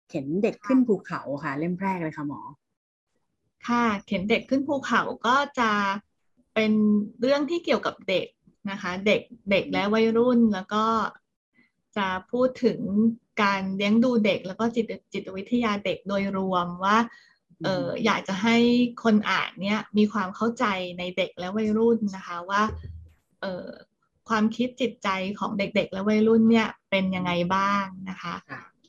[0.09, 2.41] เข็นเด็กขึ้นภูเขาค่ะ เล่มแรกเลยค่ะหมอ
[3.67, 5.71] ค่ะ เข็นเด็กขึ้นภูเขาก็จะ
[6.55, 6.71] เป็น
[7.21, 8.27] เรื่องที่เกี่ยวกับเด็ก
[8.71, 10.85] นะคะ เด็กเด็กและวัยรุ่นแล้วก็
[11.97, 12.79] จะพูดถึง
[13.43, 16.97] การเลี้ยงดูเด็กแล้วก็จิตจิตวิทยาเด็กโดยรวมว่า
[17.63, 18.57] เอออยากจะให้
[19.03, 20.65] คนอ่านเนี่ยมีความเข้าใจ
[20.99, 22.61] ในเด็กและวัยรุ่นนะคะว่า
[23.41, 23.65] เออ
[24.29, 25.09] ความคิดจิตใจ
[25.39, 28.35] ของเด็ก ๆ และวัยรุ่นเนี่ยเป็นยังไงบ้างนะคะ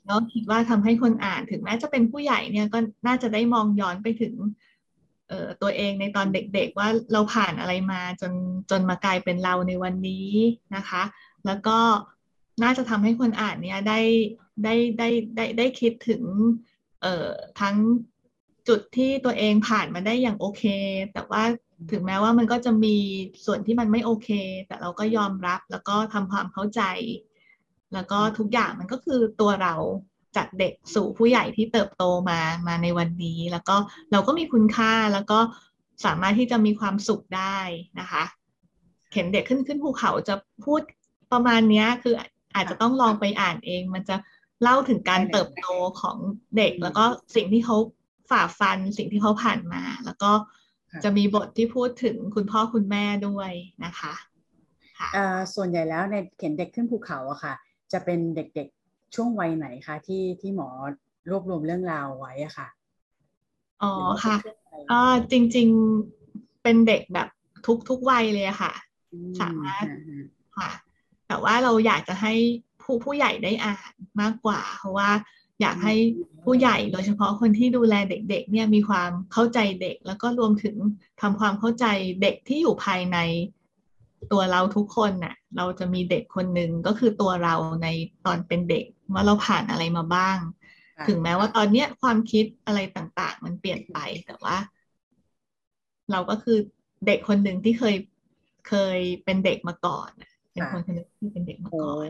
[0.06, 4.69] แล้วคิดว่าทำให้คนอ่านถึงแม้จะเป็นผู้ใหญ่เนี่ยก็น่าจะได้มองย้อนไปถึงเอ่อ
[5.62, 8.32] ตัวเองในตอนเด็กๆว่าเราผ่านอะไรมาจน
[8.70, 10.30] จนมากลายเป็นเราในวันนี้
[10.76, 11.02] นะคะ
[11.46, 11.78] แล้วก็
[12.62, 14.00] น่าจะทำให้คนอ่านเนี่ยได้
[14.64, 16.22] ได้ได้ได้ได้คิดถึง
[17.02, 17.28] เออ
[17.60, 17.76] ทั้ง
[18.68, 20.64] จุดที่ตัวเองผ่านมาได้อย่างโอเค
[21.12, 21.42] แต่ว่า
[21.90, 22.96] ถึงแม้ว่ามันก็จะมี
[23.44, 24.28] ส่วนที่มันไม่โอเค
[24.66, 26.82] แต่เราก็ยอมรับแล้วก็ทำความเข้าใจ
[27.94, 29.74] แล้วก็ทุกอย่างมันก็คือตัวเรา
[30.36, 33.76] จากเด็กสู่ผู้ใหญ่ที่เติบโตมามาในวันนี้ แล้วก็
[34.12, 35.38] เราก็มีคุณค่าแล้วก็
[36.04, 37.58] สามารถที่จะมีความสุขได้
[38.00, 38.24] นะคะ
[39.10, 40.80] เข็นเด็กขึ้นขึ้นภูเขาจะพูด
[41.32, 42.14] ประมาณนี้คือ
[42.54, 44.16] อาจจะต้องลองไปอ่านเอง มันจะ
[44.62, 45.66] เล่าถึงการเติบโต
[46.00, 46.16] ของ
[46.56, 47.04] เด็ก แล้วก็
[47.36, 47.76] สิ่งที่เขา
[48.30, 50.32] ฝ่าฟันสิ่งที่เขาผ่านมา แล้วก็
[51.04, 53.52] จะมีบทที่พูดถึงคุณพ่อคุณแม่ด้วย
[53.84, 54.12] นะคะ
[55.54, 57.54] ส่วนใหญ่แล้วในเขียนเด็กขึ้นภูเขาอะค่ะ
[57.92, 58.79] จะเป็นเด็กๆ
[59.14, 60.68] ช่วงวัยไหนคะที่ที่หมอ
[61.30, 62.68] รวบรวมเรื่องราวไว้อะค่ะ
[63.82, 63.92] อ๋อ
[64.24, 64.36] ค่ะ
[64.90, 65.68] ก็จริง
[66.16, 67.28] ๆเป็นเด็กแบบ
[67.66, 68.72] ทุกทุกวัยเลยค่ะ
[69.40, 69.86] สามารถ
[70.56, 70.70] ค่ะ
[71.28, 72.34] แต่ว่าเราอยากจะให้
[72.82, 75.10] ผู้ผู้ใหญ่ได้อ่านมากกว่า เพราะว่า
[75.60, 75.94] อยากให้
[76.44, 80.76] ผู้ใหญ่โดยเฉพาะคนที่ดูแลเด็ก ๆ เนี่ยมีความเข้าใจเด็ก แล้วก็รวมถึง
[81.20, 81.86] ทำความเข้าใจ
[82.22, 83.18] เด็กที่อยู่ภายใน
[84.32, 87.88] ตัวเราทุกคนน่ะ เราจะมีเด็กคนหนึ่งก็คือตัวเราใน
[88.26, 90.38] ตอนเป็นเด็กว่าเราผ่านอะไรมาบ้าง
[91.08, 94.56] ถึงแม้ว่าตอนเนี้ยความคิดอะไรต่าง ๆ มันเปลี่ยนไปแต่ว่า
[96.12, 96.58] เราก็คือ
[97.06, 97.96] เด็กคนหนึ่งที่เคย
[98.68, 100.10] เคยเป็นเด็กมาก่อน
[100.50, 102.08] เเป็นคนคนนึงที่เป็นเด็กมาก่อน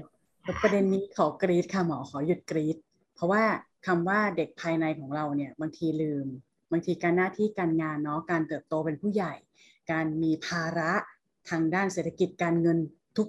[0.62, 2.76] ประเด็นนี้ขอกรีดค่ะหมอขอหยุดกรีด
[3.14, 3.42] เพราะว่า
[3.86, 6.26] คำว่าเด็กภายในของเราเนี่ย บางทีลืม
[6.72, 9.34] บางทีการหน้าที่การงานเนาะการเติบโตเป็นผู้ใหญ่
[9.90, 10.92] การมีภาระ
[11.50, 12.78] ทางด้านเศรษฐกิจการเงิน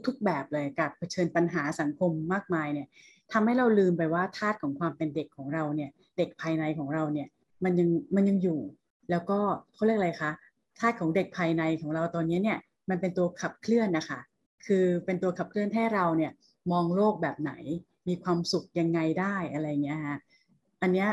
[0.06, 2.88] ทุกๆ แบบเลยกับเผชิญปัญหาสังคมมากมายเนี่ย
[3.32, 7.28] ทำให้เราลืมไปว่าธาตุของความเป็นเด็กของเราเนี่ยเด็กภายในของเราเนี่ย
[7.64, 8.60] มันยังมันยังอยู่
[9.10, 9.40] แล้วก็
[9.74, 10.32] เขาเรียกอะไรคะ
[10.80, 12.58] ธาตุของเด็กภายในของเราตอนนี้เนี่ย
[12.90, 14.20] มันเป็นตัวขับเคลื่อนนะคะ
[14.66, 16.32] คือเป็นตัวขับเคลื่อนให้เราเนี่ย
[16.72, 17.54] มองโลกแบบไหน
[18.08, 20.18] มีความสุขยังไงได้อะไรเงี้ยฮะ
[20.82, 21.08] อันเนี้ย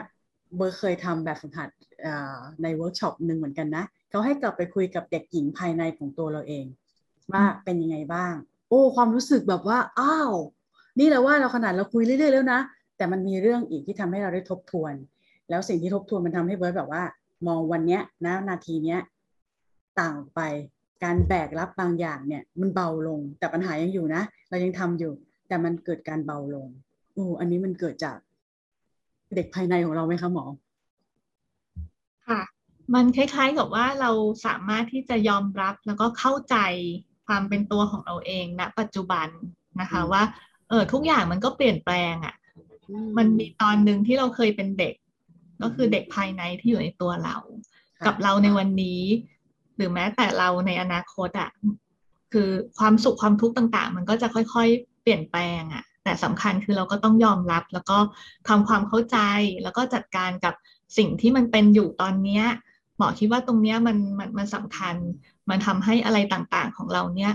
[0.56, 1.70] เบิร์ดเคยทำแบบฝึกหัด
[2.62, 6.64] ในเวิร์กช็อปหนึ่งเหมือนกันนะเขาให้กลับไปคุยกับเด็กหญิงภายในของตัวเราเอง
[7.32, 8.34] ว่าเป็นยังไงบ้าง
[8.68, 10.32] โอ้ความรู้สึกแบบว่าอ้าว
[10.98, 12.60] นี่แหละว่าเราขนาดเราคุยเรื่อยๆแล้วนะ
[12.96, 14.94] แต่มันมีเรื่องอีกที่ทำให้เราได้ทบทวน
[15.50, 17.02] แล้วสิ่งที่ทบทวนมันทำให้เบิร์ดแบบว่า
[17.46, 19.00] มองวันเนี้ยนะนาทีเนี้ย
[20.00, 20.40] ต่างไป
[21.04, 25.12] การแบกรับบางอย่างเนี่ย มันเบาลง แต่ปัญหายังอยู่นะ เรายังทำอยู่
[25.48, 26.68] แต่มันเกิดการเบาลง
[27.14, 28.18] โอ้อันนี้มันเกิดจาก
[29.34, 30.44] เด็กภายในของเราไหมคะหมอ
[32.28, 32.40] ค่ะ
[32.94, 34.10] มันคล้ายๆกับว่าเรา
[34.46, 36.56] สามารถที่จะยอมรับแล้วก็เข้าใจ
[37.28, 39.28] ความเป็นตัวของเราเองณปัจจุบัน
[39.80, 40.22] นะคะ ว่า
[40.68, 42.34] เออทุกอย่างมันก็เปลี่ยนแปลงอะ่ะ
[43.18, 44.94] มันมีตอนหนึ่งที่เราเคยเป็นเด็ก
[45.62, 47.36] ก็คือเด็กภายในที่อยู่ในตัวเรา
[48.06, 49.02] กับเราในวันนี้
[49.76, 51.50] หรือแม้แต่เราในอนาคตอะ่ะ
[52.32, 57.98] คือความสุขความทุกข์ต่างๆ มันก็จะค่อยๆ เปลี่ยนแปลงอะ่ะ แต่สำคัญคือเราก็ต้องยอมรับ แล้วก็
[58.48, 59.18] ทำความเข้าใจ
[59.62, 60.54] แล้วก็จัดการกับ
[60.96, 62.44] สิ่งที่มันเป็นอยู่ตอนเนี้ย
[62.98, 64.96] หมอคิดว่าตรงเนี้ยมันมันมันสำคัญ
[65.50, 67.32] มันทำให้อะไรต่างๆของเราเนี้ย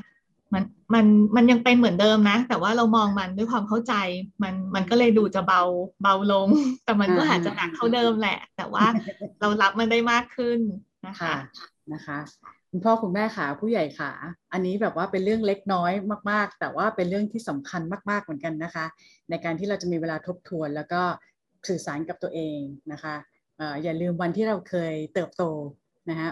[0.54, 3.94] มันมันมันยังเป็นเหมือนเดิมนะ แต่ว่าเรามองมันด้วยความเข้าใจ
[4.44, 5.62] มันมันก็เลยดูจะเบา
[6.04, 6.48] เบาลง
[6.86, 8.86] แต่มันก็อาจจะหนักเท่าเดิมแหละ แต่ว่า
[9.40, 10.60] เรารับมันได้มากขึ้น
[11.08, 11.34] นะคะ
[11.94, 12.20] นะคะ
[12.70, 14.12] คุณพ่อคุณแม่ขาผู้ใหญ่ขา
[14.54, 15.92] อันนี้แบบว่าเป็นเรื่องเล็กน้อย
[16.32, 18.86] มาก ๆ แต่ว่าเป็นเรื่องที่สำคัญมาก ๆเหมือนกันนะคะ
[19.30, 21.02] ในการที่เราจะมีเวลาทบทวนแล้วก็
[21.70, 22.60] สื่อสารกับตัวเอง
[22.92, 23.16] นะคะ
[23.84, 25.44] อย่าลืมวันที่เราเคยเติบโต
[26.10, 26.30] นะฮะ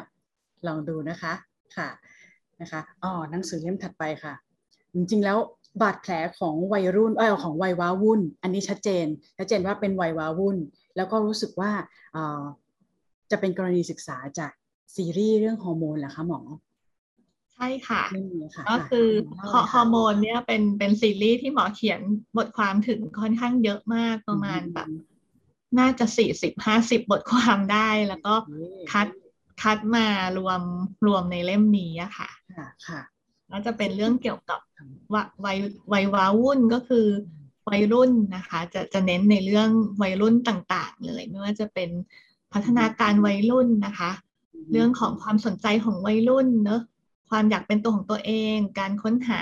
[0.67, 1.33] ลองดูนะคะ
[1.77, 1.89] ค่ะ
[2.61, 4.33] นะคะอ๋อหนังสือเล่มถัดไปค่ะ
[4.93, 5.37] จริงๆแล้ว
[5.81, 9.05] บาดแผลของวัยรุ่นเออของวัยว้าวุ่น อันนี้ชัดเจน
[9.37, 10.57] ชัดเจนว่าเป็นวัยว้าวุ่น
[10.95, 11.71] แล้วก็รู้สึกว่า
[13.31, 14.51] จะเป็นกรณีศึกษาจาก
[14.95, 16.39] ซีรีส์เรื่องฮอร์โมนเหรอคะหมอ
[17.53, 18.03] ใช่ค่ะ
[18.69, 19.07] ก็คือ
[19.71, 22.01] ฮอร์โมนเนี่ยเป็นเป็นซีรีส์ที่หมอเขียน
[22.37, 24.87] บทความถึงค่อนข้างเยอะมากประมาณแบบ
[25.79, 28.35] น่าจะสี่สิบห้าสิบบทความได้ แล้วก็
[28.91, 29.07] คัด
[29.61, 30.07] คัดมา
[30.37, 30.61] รวม
[31.05, 32.29] รวมในเล่มนี้อะค่ะ
[32.87, 33.01] ค่ะ
[33.49, 34.59] แล้วจะเป็นเรื่องเกี่ยวกับ
[35.45, 35.57] วัย
[35.93, 37.07] วัยว้าวุ่นก็คือ
[37.69, 39.69] วัยรุ่นนะคะ จะจะเน้นในเรื่อง
[40.01, 41.89] วัยรุ่นต่างๆ เลย ไม่ว่าจะเป็น
[42.53, 44.11] พัฒนาการวัยรุ่นนะคะ
[44.71, 46.81] เรื่องของความสนใจของวัยรุ่นเนอะ
[47.29, 49.39] ความอยากเป็นตัวของตัวเอง การค้นหา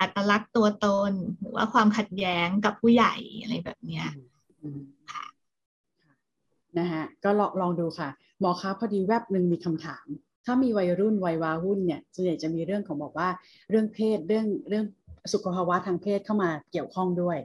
[0.00, 4.06] อัตลักษณ์ตัวตน หรือว่าความขัดแย้งกับผู้ใหญ่อะไรแบบเนี้ย
[5.12, 5.24] ค่ะ
[6.78, 8.08] นะฮะก็ลองลองดูค่ะ
[8.40, 10.06] หมอคะพอดีแวบหนึ่งมีคำถาม
[10.44, 13.28] ถ้ามีวัยรุ่นวัยวาวุ่นเนี่ยส่วนใหญ่จะมีเรื่องของบอกว่า
[13.70, 14.84] เรื่องเพศเรื่องเรื่อง
[15.32, 17.38] สุขภาวะทางเพศเข้ามาเกี่ยวข้องด้วย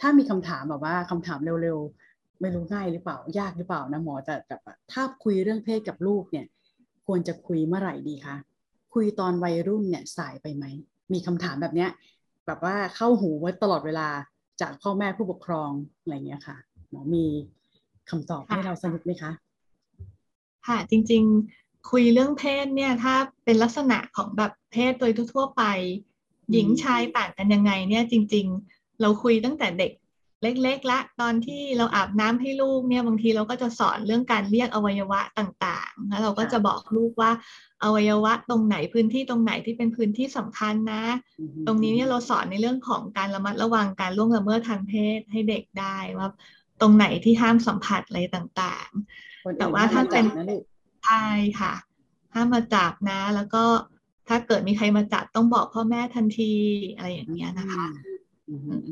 [0.00, 6.46] ถ้ามีคำถามแบบว่าคำถามเร็วๆ ไม่รู้ง่ายหรือเปล่า ยากหรือเปล่านะหมอแต่แบบถ้าคุยเรื่องเพศกับลูกเนี่ย
[7.06, 8.36] ควรจะคุยเมื่อไหร่ดีคะ
[8.94, 10.64] คุยตอนวัยรุ่นเนี่ยสายไปไหม
[11.12, 11.90] มีคำถามแบบเนี้ย
[12.46, 14.08] แบบว่าเข้าหูไว้ตลอดเวลา
[14.60, 16.56] จากพ่อแม่ผู้ปกครองอะไรเงี้ยค่ะ
[16.90, 17.26] หมอมี
[18.10, 19.32] คำตอบให้เราสนุกไหมคะ
[20.66, 21.22] ค่ะ จริง
[21.56, 25.62] ๆ คุยเรื่องเพศเนี่ยถ้าเป็นลักษณะของแบบเพศโดยทั่วไป
[26.52, 29.92] หญิงชายต่างกันยังไงเนี่ยจริง ๆ เราคุยตั้งแต่เด็ก
[30.42, 37.30] เล็กๆละตอนที่เราอาบน้ำให้ลูกเนี่ยบางทีเราก็จะสอนเรื่องการเรียกอวัยวะต่างๆ แล้วเราก็จะบอกลูกว่า
[37.84, 41.04] อวัยวะตรงไหนพื้นที่ตรงไหนที่เป็นพื้นที่สำคัญนะ
[41.66, 46.28] ตรงนี้เนี่ยเราสอนในเรื่องของการระมัดระวังการล่วงละเมิดทางเพศให้เด็กได้ว่า
[46.80, 50.24] ตรงไหนที่ห้ามสัมผัสอะไรต่างๆ แต่ว่าถ้าเป็น
[51.04, 51.26] ใช่
[51.60, 51.74] ค่ะ
[52.34, 53.64] ห้ามมาจับนะ แล้วก็
[54.28, 56.52] ถ้าเกิดมีใครมาจับต้องบอกพ่อแม่ทันที
[56.96, 57.86] อะไรอย่างเงี้ยนะคะ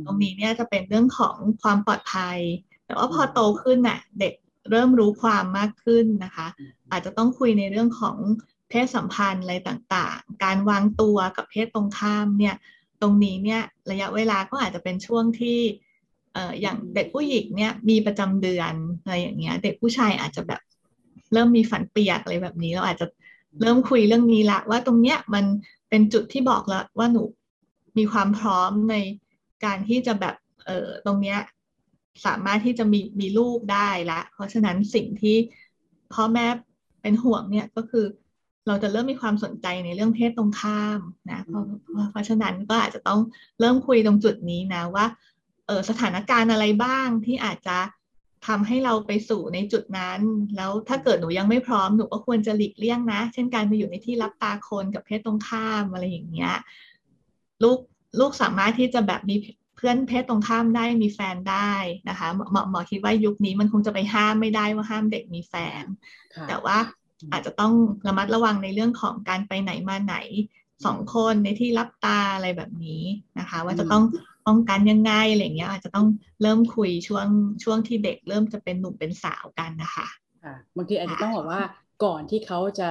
[0.05, 2.39] ตรงนี้เนี่ยจะเป็นเรื่องของความปลอดภัย
[2.87, 4.35] แต่ว่าพอโตขึ้นน่ะ เด็ก
[4.71, 6.47] เริ่มรู้ความมากขึ้นนะคะ
[6.93, 8.17] อาจจะต้องคุยในเรื่องของ
[8.69, 12.57] เพศสัมพันธ์อะไรต่างๆ การวางตัวกับเพศตรงข้ามเนี่ย
[13.03, 15.59] ตรงนี้เนี่ยระยะเวลาก็อาจจะเป็นช่วงที่
[16.35, 20.61] เอ่ออย่างเด็กผู้หญิงเนี่ยมีประจำเดือนอะไรอย่างเงี้ย เด็กผู้ชายอาจจะแบบ
[21.33, 23.07] เริ่มมีฝันเปียกอะไรแบบนี้เราอาจจะ
[23.61, 25.45] เริ่มคุยเรื่องนี้ละ ว่าตรงเนี้ยมัน
[25.89, 27.23] เป็นจุดที่บอกแล้วว่าหนู
[27.99, 28.97] มีความพร้อมใน
[29.65, 30.35] การที่จะแบบ
[30.67, 31.39] เออตรงเนี้ย
[32.27, 35.37] สามารถที่จะมีมีลูกได้ละ เพราะฉะนั้นสิ่งที่
[36.15, 36.47] พ่อแม่
[37.03, 38.07] เป็นห่วงเนี่ยก็คือ
[38.67, 41.65] เราจะเริ่มมีความสนใจในเรื่องเพศตรงข้ามนะเพราะ
[42.11, 43.21] เพราะฉะนั้นก็อาจจะต้อง
[43.61, 45.05] เริ่มคุยตรงจุดนี้นะว่า
[45.89, 47.79] สถานการณ์อะไรบ้างที่อาจจะ
[48.47, 50.21] ทำให้เราไปสู่ในจุดนั้น
[50.57, 56.55] แล้วถ้าเกิดหนูยังไม่พร้อมหนูก็ควรจะหลีกเลี่ยงนะ เช่นการไปอยู่ในที่รับตาคนกับเพศตรงข้ามอะไรอย่างเงี้ย
[57.63, 57.79] ลูก
[58.21, 59.37] ลูกสามารถที่จะแบบมี
[59.77, 61.73] เพื่อนเพศตรงข้ามได้มีแฟนได้
[62.09, 65.85] นะคะหมอหมอคิดว่ายุคนี้มันคงจะไปห้ามไม่ได้ว่าห้ามเด็กมีแฟน
[66.49, 66.79] แต่ว่า
[67.33, 67.73] อาจจะต้อง
[68.07, 70.17] ระมัดระวังในเรื่องของการไปไหนมาไหน
[70.85, 73.03] สองคนในที่รับตาอะไรแบบนี้
[73.39, 74.05] นะคะ ว่าจะต้อง
[74.47, 76.07] ป้องกันยังไงอะไรเงี้ยอาจจะต้อง
[76.43, 77.27] เริ่มคุยช่วง
[77.63, 80.07] ช่วงที่เด็กเริ่มจะเป็นหนุ่มเป็นสาวกันนะคะ
[80.45, 81.63] ค่ะบางทีอาจจะต้องบอกว่า
[82.05, 82.89] ก่อนที่เขาจะ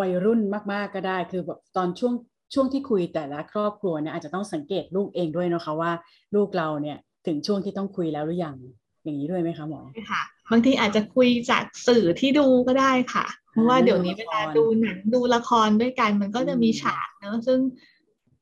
[0.00, 0.40] วัยรุ่น
[0.72, 2.14] มากๆก็ได้ คือแบบตอนช่วง
[2.54, 5.92] ช่วงที่คุยแต่ละครอบครัวเนี่ยอาจจะต้องสังเกตลูกเองด้วยนะคะว่า
[6.34, 8.56] ลูกเราเนี่ยถึงช่วงที่ต้องคุยแล้วหรือยัง
[9.04, 10.22] อย่างนี้ด้วยไหมคะหมอค่ะ
[10.52, 17.58] บางทีอาจจะคุยจากสื่อที่ดูก็ได้ค่ะ เพราะว่าเดี๋ยวนี้เวลาดูหนังดูละครด้วยกัน มันก็จะมีฉากเนอะซึ่ง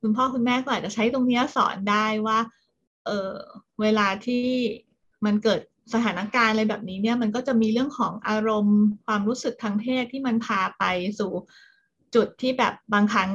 [0.01, 2.39] คุณพ่อคุณแม่ก็อาจจะใช้ตรงนี้สอนได้ว่า
[3.07, 3.33] เออ
[3.81, 4.45] เวลาที่
[5.25, 5.61] มันเกิด
[5.95, 10.85] สถานการณ์อะไรแบบนี้เนี่ยมันก็จะมีเรื่องของอารมณ์ความรู้สึกทางเพศที่มันพาไป
[11.19, 11.33] สู่
[12.15, 13.31] จุดที่แบบบางครั้ง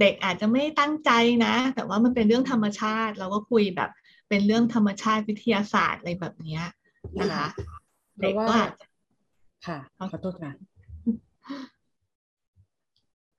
[0.00, 1.10] เด็กอาจจะไม่ตั้งใจ
[1.44, 3.90] นะ แต่ว่ามันเป็นเรื่องธรรมชาติ เราก็คุยแบบ
[4.28, 6.60] เป็นเรื่องธรรมชาติวิทยาศาสตร์อะไรแบบนี้
[7.20, 7.46] นะคะ
[8.18, 8.56] เด็กก็
[9.66, 9.78] ค่ะ
[10.12, 10.52] ขอโทษค่ะ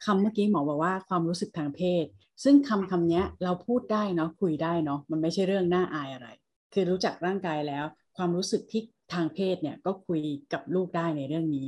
[0.06, 2.06] คำเมื่อกี้หมอบอกว่าความรู้สึกทางเพศ
[2.44, 6.28] ซึ่งคำคำนี้เราพูดได้เนาะคุยได้เนาะมันไม่ใช่เรื่องน่าอายอะไร
[6.74, 7.86] คือรู้จักร่างกายแล้ว
[8.18, 8.82] ความรู้สึกที่
[9.14, 10.22] ทางเพศเนี่ยก็คุย
[10.54, 11.68] กับลูกได้ในเรื่องนี้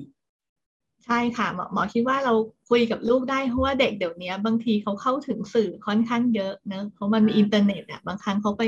[1.05, 2.33] ใช่ค่ะหมอหมอคิดว่าเรา
[2.69, 8.63] คุยกับลูกได้เพราะว่าเด็กเดี๋ยวนี้บางทีเขาเข้าถึงสื่อค่อนข้างเยอะเนะเพราะมันมีอินเทอร์เน็ตอะบางครั้งเขาไป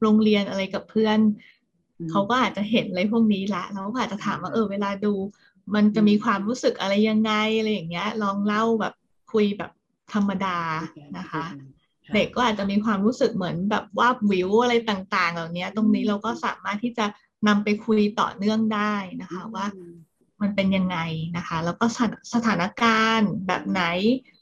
[0.00, 1.18] โรงเรียนอะไรกับเพื่อน
[2.10, 5.14] เขาก็อาจจะเห็นอะไรพวกนี้ละแล้วก็อาจจะถามว่าเออเวลาดู
[5.74, 8.94] มันจะมีความรู้สึกอะไรยังไงอะไรอย่างเงี้ย ลองเล่าแบบ
[9.32, 9.70] คุยแบบ
[10.12, 10.58] ธรรมดา
[11.18, 11.44] นะคะ
[12.14, 17.06] เด็กก็อาจจะมีความรู้สึกเหมือนแบบว่าวิวอะไรต่างๆ เหล่านี้ตรงนี้เราก็สามารถที่จะ
[17.48, 19.66] นำไปคุยต่อเนื่องได้นะคะ ว่า
[20.40, 20.98] มันเป็นยังไง
[21.36, 21.86] นะคะ แล้วก็
[22.34, 23.82] สถานการณ์แบบไหน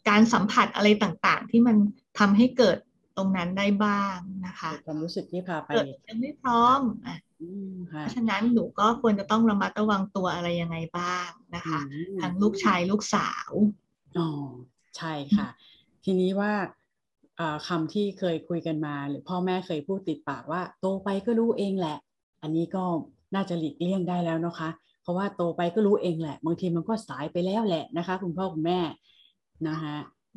[0.08, 1.76] การสัมผัสอะไรต่างๆ ที่มัน
[2.18, 2.76] ทำให้เกิด
[3.16, 4.16] ตรงนั้นได้บ้าง
[4.46, 5.70] นะคะ ความรู้สึกที่พาไป
[6.08, 11.80] ยังไม่พร้อมอะ เพราะฉะนั้นหนูก็ควรจะต้องระมัดระวังตัวอะไรยังไงบ้างนะคะ
[12.20, 13.50] ทั้งลูกชายลูกสาว
[14.18, 14.28] อ๋อ
[14.96, 15.48] ใช่ค่ะ
[16.04, 16.52] ทีนี้ว่า
[17.68, 21.98] คำที่เคยคุยกันมา หรือพ่อแม่เคยพูดติดปากว่า โตไปก็รู้เองแหละ
[22.42, 22.84] อันนี้ก็
[23.34, 24.68] น่าจะหลีกเลี่ยงได้แล้วนะคะ
[25.02, 28.80] เพราะว่าโตไปก็รู้เองแหละ บางทีมันก็สายไปแล้วแหละนะคะ คุณพ่อคุณแม่
[29.68, 29.94] นะคะ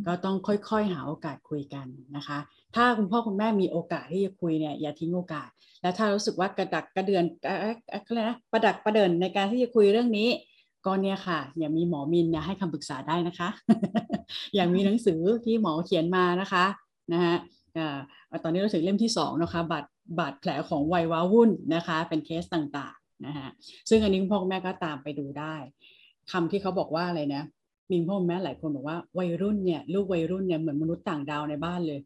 [0.08, 1.88] ก็ต้องค่อยๆ หาโอกาสคุยกัน
[2.18, 2.40] นะคะ
[2.76, 5.50] ถ้าคุณพ่อคุณแม่มีโอกาสที่จะคุยเนี่ยอย่าทิ้งโอกาส
[5.82, 10.30] แล้วถ้ารู้สึกว่ากระดักกระเดือนอะไรนะประดักประเดินในการที่จะคุยเรื่องนี้
[10.86, 13.50] ก็เนี่ยค่ะอย่ามีหมอมินเนี่ยให้คำปรึกษาได้นะคะ
[14.56, 16.66] อย่างมีหนังสือที่หมอเขียนมานะคะ
[17.14, 17.36] นะฮะ
[18.44, 19.86] ตอนนี้เราถึงเล่มที่2นะคะบาด
[20.20, 23.48] บาดแผลของวัยว้าวุ่นนะคะ เป็นเคสต่างๆนะฮะ
[23.90, 25.56] ซึ่งอันนี้คุณพ่อคุณแม่ก็ตามไปดูได้
[26.32, 27.44] คำที่เขาบอกว่าอะไรนะ
[27.92, 32.00] มีพ่อแม่หลายคนบอกว่าวัยรุ่นเนี่ยลูกวัยรุ่นเนี่ยเหมือนมนุษย์ต่างดาวในบ้านเลย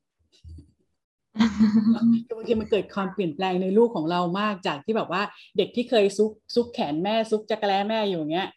[2.35, 5.21] บางทีมันเกิดความเปลี่ยนแปลงในลูกของเรามากจากที่แบบว่า
[5.57, 8.49] เด็กที่เคยซุกซุกแขนแม่ซุกจักรแล้แม่อยู่อย่างเงี้ย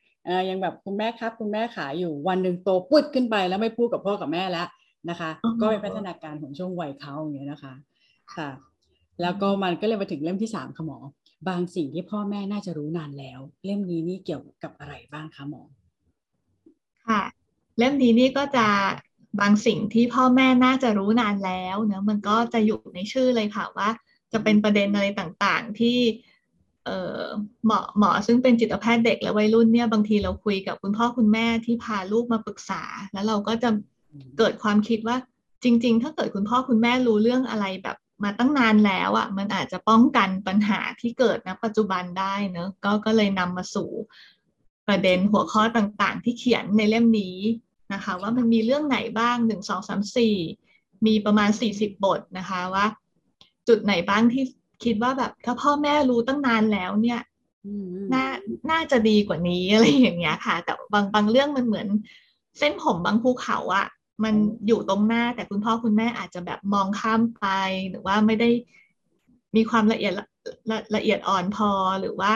[0.48, 4.68] ยังแบบคุณแม่ครับ คุณแม่ขาอยู่วันหนึ่งโตปุ๊บขึ้นไปแล้วไม่พูดกับพ่อกับแม่แล้ว
[5.10, 7.74] นะคะ ก็เป็นพัฒนาการของช่วงวัยเขาอย่างเงี้ยนะคะ
[8.36, 8.48] ค่ะ
[9.22, 10.98] แล้วก็มันก็เลยมาถึงเล่มที่สามค่ะหมอ
[11.48, 15.62] บางสิ่งที่พ่อแม่น่าจะรู้นานแล้ว เล่มนี้นี่เกี่ยวกับอะไรบ้างคะหมอ
[17.08, 17.22] ค่ะ
[17.78, 18.66] เล่มนี้นี่ก็จะ
[19.40, 23.88] บางสิ่งที่พ่อแม่น่าจะรู้นานแล้วเนะมันก็จะอยู่ในชื่อเลยค่ะว่า
[24.32, 25.98] จะเป็นประเด็นอะไรต่างๆ ที่
[27.66, 33.70] หมอหมอซึ่งเป็นจิตแพทย์เด็กและวัยรุ่นเนี่ยบางทีเราคุยกับคุณพ่อคุณแม่ที่พาลูกมาปรึกษา แล้วเราก็จะ
[34.38, 35.16] เกิดความคิดว่า
[35.64, 43.90] จริง ๆ ถ้าเกิดคุณพ่อคุณแม่รู้เรื่องอะไรแบบมาตั้งนานแล้วอะ่ะมันอาจจะป้องกันปัญหาที่เกิดณปัจจุบันได้เนอะก็ก็เลยนำมาสู่
[44.88, 47.37] ประเด็นหัวข้อต่างๆ ที่เขียนในเล่มนี้
[47.92, 50.37] นะคะ ว่ามันมีเรื่องไหนบ้างหนึ่งสองสามสี่
[51.07, 52.87] มีประมาณสี่สิบบทนะคะว่า
[53.68, 54.44] จุดไหนบ้างที่
[54.85, 57.20] คิดว่าแบบถ้าพ่อแม่รู้ตั้งนานแล้วเนี่ย
[58.12, 58.24] น่า
[58.70, 61.88] น่าจะดีกว่านี้อะไรอย่างเงี้ยค่ะ แต่บางบางเรื่องมันเหมือน
[62.59, 63.87] เส้นผมบางภูเขาอะ
[64.24, 64.35] มัน
[64.66, 67.44] อยู่ตรงหน้าแต่คุณพ่อคุณแม่อาจจะแบบมองข้ามไป
[67.90, 68.51] หรือว่าไม่ได้
[69.57, 70.24] มีความละเอียดละ
[70.96, 71.70] ละเอียดอ่อนพอ
[72.01, 72.33] หรือว่า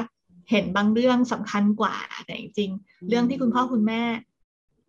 [0.51, 4.03] เห็นบางเรื่องสำคัญกว่าแต่จริงๆ เรื่องที่คุณพ่อคุณแม่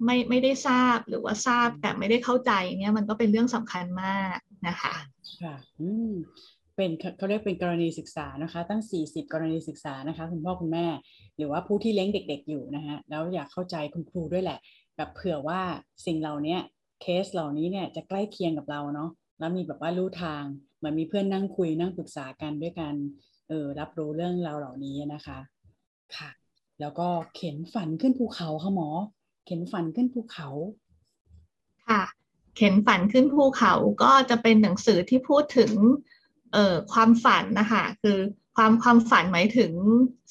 [0.05, 4.37] ไม่ไม่ได้ทราบหรือว่าทราบแต่ไม่ได้เข้าใจเนี่ยมันก็เป็นเรื่องสำคัญมาก
[4.67, 4.95] นะคะ
[5.41, 6.13] ค่ะอืม
[6.75, 10.87] เป็นเขาเรียกเป็นกรณีศึกษานะคะ ตั้ง 40 กรณีศึกษานะคะ คุณพ่อคุณแม่
[11.37, 14.59] หรือว่าผู้ที่เลี้ยงเด็ก ๆ อยู่นะฮะแล้วอยากเข้าใจคุณครูด้วยแหละ
[14.95, 15.61] แบบเผื่อว่า
[16.05, 16.57] สิ่งเหล่านี้
[17.01, 20.43] เคสเหล่านี้เนี่ยจะใกล้เคียงกับเราเนาะแล้วมีแบบว่ารู้ทาง
[20.77, 22.95] เหมือนมีเพื่อนนั่งคุยนั่งปรึกษากันด้วยกัน
[23.47, 25.39] เออรับรู้เรื่องราวเหล่านี้นะคะ
[26.17, 26.29] ค่ะ
[26.79, 28.89] แล้วก็เข็นฝันขึ้นภูเขาค่ะหมอ
[29.45, 30.47] เข็นฝันขึ้นภูเขา
[31.87, 32.03] ค่ะ
[32.57, 35.71] เข็นฝันขึ้นภูเขาก็จะเป็นหนังสือที่พูดถึง
[36.53, 38.17] เอ่อความฝันนะคะคือ
[38.55, 39.71] ความความฝันหมายถึง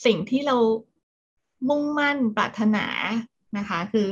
[0.07, 0.57] สิ่งที่เรา
[1.69, 2.87] มุ่งมั่นปรารถนา
[3.59, 4.09] นะคะ คือ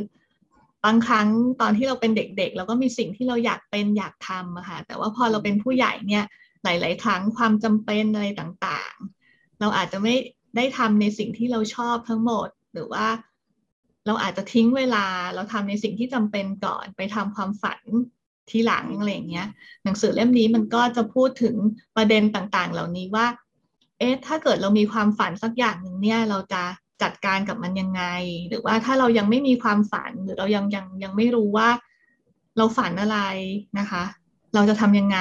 [0.84, 1.28] บางครั้ง
[1.60, 6.24] ตอนที่เราเป็นเด็กๆเราก็มีสิ่งที่เราอยากเป็นอยากทำอะค่ะแต่ว่าพอเราเป็นผู้ใหญ่เนี่ย
[6.64, 10.14] หลาย ๆ ครั้งความจำเป็นอะไรต่างๆ เราอาจจะไม่
[10.56, 13.06] ได้ทำในสิ่งที่เราชอบทั้งหมด หรือว่า
[14.06, 17.80] เราอาจจะทิ้งเวลาเราทำในสิ่งที่จำเป็นก่อนไปทำความฝัน
[18.50, 19.48] ทีหลังอะไรอย่างเงี้ย
[19.84, 21.54] หนังสือเล่มนี้มันก็จะพูดถึง
[21.96, 23.26] ประเด็นต่างๆ เหล่านี้ว่า
[23.98, 26.62] เอ๊ะถ้าเกิดเรามีความฝันสักอย่างหนึ่งเนี่ยเราจะ
[27.02, 28.02] จัดการกับมันยังไง
[28.48, 31.68] หรือว่าถ้าเรายังไม่มีความฝันหรือเรายังยังยังไม่รู้ว่า
[32.56, 33.18] เราฝันอะไร
[33.78, 34.02] นะคะ
[34.54, 35.18] เราจะทำยังไง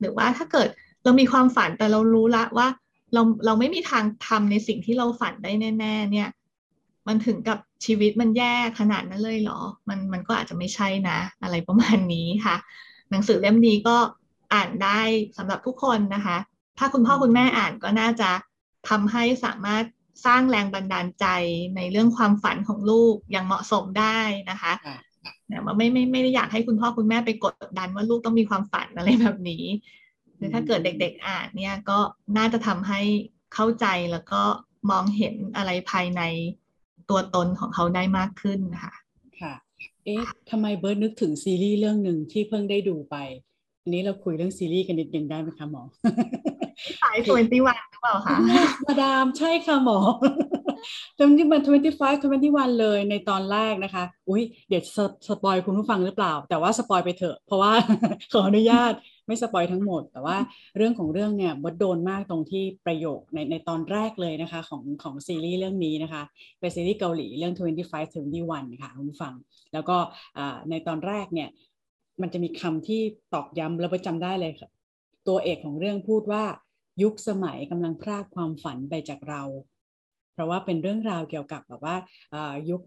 [0.00, 0.68] หรือว่าถ้าเกิด
[1.04, 2.68] เรามีความฝันแต่เรารู้ละว่า
[3.12, 6.28] เราเราไม่มีทางทำในสิ่งที่เราฝันได้แน่ ๆ เนี่ย
[7.06, 12.56] มันถึงกับชีวิตมันแย่ขนาดนั้นเลยเหรอ มันมันก็อาจจะไม่ใช่นะ อะไรประมาณนี้ค่ะ
[13.10, 13.96] หนังสือเล่มนี้ก็
[14.54, 15.00] อ่านได้
[15.36, 16.36] สำหรับทุกคนนะคะ
[16.78, 18.30] ถ้าคุณพ่อคุณแม่อ่านก็น่าจะ
[18.88, 19.84] ทำให้สามารถ
[20.26, 21.26] สร้างแรงบันดาลใจ
[21.76, 24.72] ในเรื่องความฝันของลูกอย่างเหมาะสมได้นะคะ
[25.54, 29.64] แต่ว่าไม่ไม่ไม่ได้อยากให้คุณพ่อคุณแม่ไปกดดันว่าลูกต้องมีความฝันอะไรแบบนี้
[30.38, 31.98] คือถ้าเกิดเด็กๆอ่านเนี่ยก็
[32.38, 33.00] น่าจะทำให้
[33.54, 34.42] เข้าใจแล้วก็
[34.90, 36.22] มองเห็นอะไรภายใน
[37.10, 38.94] ตัวตนของเขาได้มากขึ้นนะคะ
[39.40, 39.54] ค่ะ
[40.04, 43.16] เอ๊ะทำไมเบิร์ดนึกถึงซีรีส์เรื่องหนึ่งที่เพิ่งได้ดูไป
[43.82, 45.82] อันนี้เราคุยเรื่องซีรีส์กันนิดนึงได้ไหมคะหมอ
[47.02, 48.36] สาย twenty one หรือเปล่าคะ
[48.86, 49.98] มาดามใช่ค่ะหมอ
[51.18, 54.82] จำที่มัน twenty five twenty one เลยในตอนแรกนะคะ อุ้ยเดี๋ยว
[55.28, 57.72] spoil คุณผู้ฟังหรือเปล่า แต่ว่า spoil ไปเถอะ เพราะว่า
[58.32, 58.92] ขออนุญาต
[59.26, 60.36] ไม่ spoil ทั้งหมด แต่ว่า
[60.76, 66.22] เรื่องของเรื่องเนี่ยเบิร์ดโดนมากตรงที่ประโยคในในตอนแรกเลยนะคะของของซีรีส์เรื่องนี้นะคะ
[66.60, 68.00] เป็นซีรีส์เกาหลีเรื่อง 25
[68.40, 69.34] 21ค่ะคุณผู้ฟัง
[69.72, 69.96] แล้วก็
[70.70, 71.48] ในตอนแรกเนี่ย
[72.22, 73.00] มันจะมีคำที่
[73.34, 74.70] ตอกย้ำแล้วประจำได้เลยค่ะ
[75.28, 76.44] ตัวเอกของเรื่องพูดว่า
[77.02, 79.42] ยุคสมัยกำลังพรากความฝันไปจากเรา
[80.34, 81.96] เพราะว่าเป็นเรื่องราวเกี่ยวกับแบบว่า
[82.70, 82.80] ยุค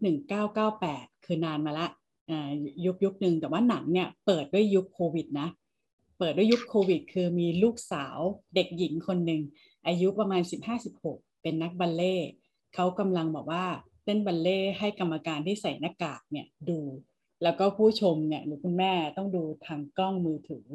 [0.59, 1.87] 1998 คือนานมาละ
[2.85, 5.47] ยุคยุคหนึ่งแต่ว่าหนังเนี่ยเปิดด้วยยุคโควิดนะ
[6.19, 8.17] เปิดด้วยยุคโควิด คือมีลูกสาว
[8.55, 9.41] เด็กหญิงคนหนึ่ง
[9.87, 10.41] อายุประมาณ
[10.91, 12.15] 15-16 เป็นนักบัลเล่
[12.75, 13.65] เขากำลังบอกว่า
[14.03, 16.79] เต้นบัลเล่ให้กรรมการที่ใส่หน้ากากเนี่ยดู
[17.43, 20.65] แล้วก็ผู้ชมเนี่ยหรือคุณแม่ต้องดูทางกล้องมือถือ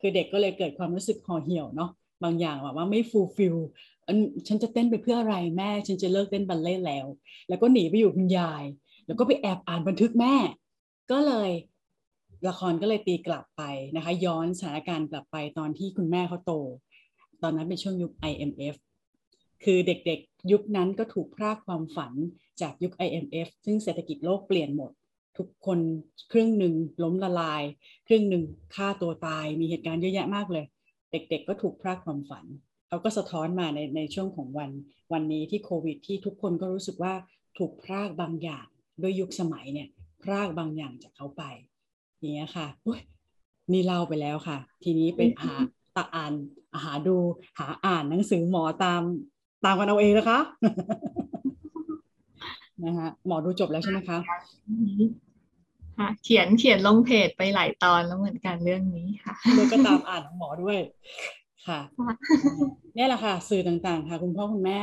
[0.00, 1.90] คือเด็กก็เลยเกิดความรู้สึกห่อเหี่ยวเนาะ
[2.24, 3.56] บางอย่างแบบว่าไม่ฟูลฟิล
[4.46, 7.06] ฉันจะเต้นไปเพื่ออะไรแม่ ฉันจะเลิกเต้นบัลเล่แล้ว
[7.48, 8.64] แล้วก็หนีไปอยู่คุณยาย
[9.06, 10.34] แล้วก็ไปแอบอ่านบันทึกแม่
[11.10, 11.50] ก็เลย
[12.48, 13.62] ละครก็เลยตีกลับไป
[13.96, 16.52] นะคะ ย้อนสถานการณ์กลับไปตอนที่คุณแม่เขาโต
[17.42, 18.76] ตอนนั้นเป็นช่วงยุค IMF
[19.64, 22.12] คือเด็กๆ ยุคนั้นก็ถูกพรากความฝัน
[22.60, 24.92] จากยุค IMF ซึ่งเศรษฐกิจโลกเปลี่ยนหมด
[25.38, 25.78] ทุกคน
[26.32, 27.62] ครึ่งหนึ่งล้มละลาย
[28.06, 30.64] ครึ่งหนึ่งฆ่าตัวตายมีเหตุการณ์เยอะแยะมากเลย
[31.10, 32.44] เด็กๆ ก็ถูกพรากความฝัน
[32.88, 34.70] เขาก็สะท้อนมาในในช่วงของวัน
[35.12, 37.14] วันนี้ที่โควิด ที่ทุกคนก็รู้สึกว่า
[37.58, 38.66] ถูกพรากบางอย่าง
[39.02, 39.88] ด้วยยุคสมัยเนี่ย
[40.22, 41.42] พรากบางอย่างจากเขาไป
[42.18, 42.66] อย่างเงี้ยค่ะ
[43.72, 45.54] นี่เล่าไปแล้วค่ะ ทีนี้ไปหา
[45.96, 46.32] ตาอ่าน
[46.84, 47.16] หาดู
[47.58, 49.02] หาอ่านหนังสือหมอตาม
[49.64, 50.40] ตามกันเอาเองนะคะ
[52.84, 54.18] นะคะหมอดูจบแล้วใช่ไหมคะ
[55.98, 60.78] ค่ะเขียนเขียนลงเพจไปหลายตอนแล้วเหมือนกันเรื่องนี้ค่ะเลยก็ตามอ่านของหมอด้วย
[61.68, 61.80] ค่ะ
[62.96, 64.80] นี่แหละค่ะ สื่อต่างๆ ค่ะ คุณพ่อคุณแม่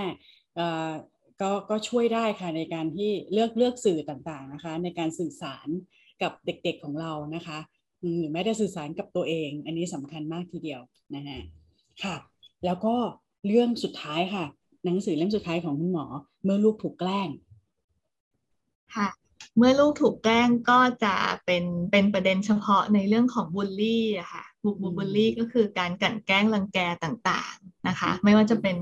[1.42, 5.68] ก็ก็ช่วยได้ค่ะในการที่เลือกเลือกสื่อต่างๆนะคะ ในการสื่อสาร
[6.22, 7.60] กับเด็กๆของเรานะคะ
[8.02, 10.82] หรือแม้แต่สื่อสารกับตัวเอง อันนี้สำคัญมากทีเดียว
[11.16, 11.40] นะฮะ
[12.04, 12.16] ค่ะ
[12.66, 12.96] แล้วก็
[13.48, 14.46] เรื่องสุดท้ายค่ะ
[14.86, 16.06] หนังสือเล่มสุดท้ายของคุณหมอ
[16.44, 17.30] เมื่อลูกถูกแกล้ง
[18.96, 19.10] ค่ะ
[19.58, 21.16] เมื่อลูกถูกแกล้งก็จะ
[21.46, 28.78] เป็นเป็นประเด็นเฉพาะในเรื่องของบูลลี่อะค่ะบุกบูลลี่ก็คือการกลั่นแกล้งรังแกต่างๆนะคะ ไม่ว่าจะเป็น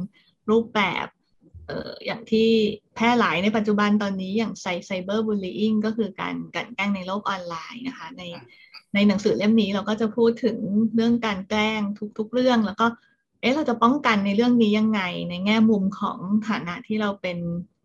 [0.49, 1.07] รูปแบบ
[1.67, 2.49] เอ่ออย่างที่
[2.95, 8.23] แพร่หลายในปัจจุบันตอนนี้อย่างไซไซเบอร์บูลลี่งก็คือการกลั่นแกล้งในโลกออนไลน์นะคะ ใน
[8.93, 10.57] ในหนังสือเล่มนี้เราก็จะพูดถึง
[10.95, 11.81] เรื่องการแกล้ง
[12.17, 12.85] ทุกๆเรื่อง แล้วก็
[13.41, 17.37] เอ๊ะเราจะป้องกันในเรื่องนี้ยังไง ในแง่มุมของฐานะที่เราเป็น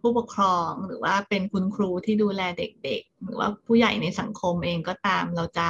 [0.07, 5.66] ผู้ปกครองหรือว่าเป็นคุณครูที่ดูแลเด็ก ๆ หรือว่าผู้ใหญ่ในสังคมเองก็ตาม เราจะ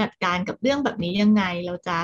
[0.00, 1.98] จัดการกับเรื่องแบบนี้ยังไง เราจะ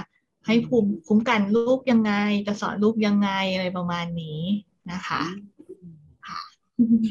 [0.47, 2.13] ให้ภูมิคุ้มกันลูกยังไง
[2.47, 4.43] จะสอนลูกยังไงอะไรประมาณนี้
[4.93, 5.23] นะคะ
[6.29, 6.41] ค่ะ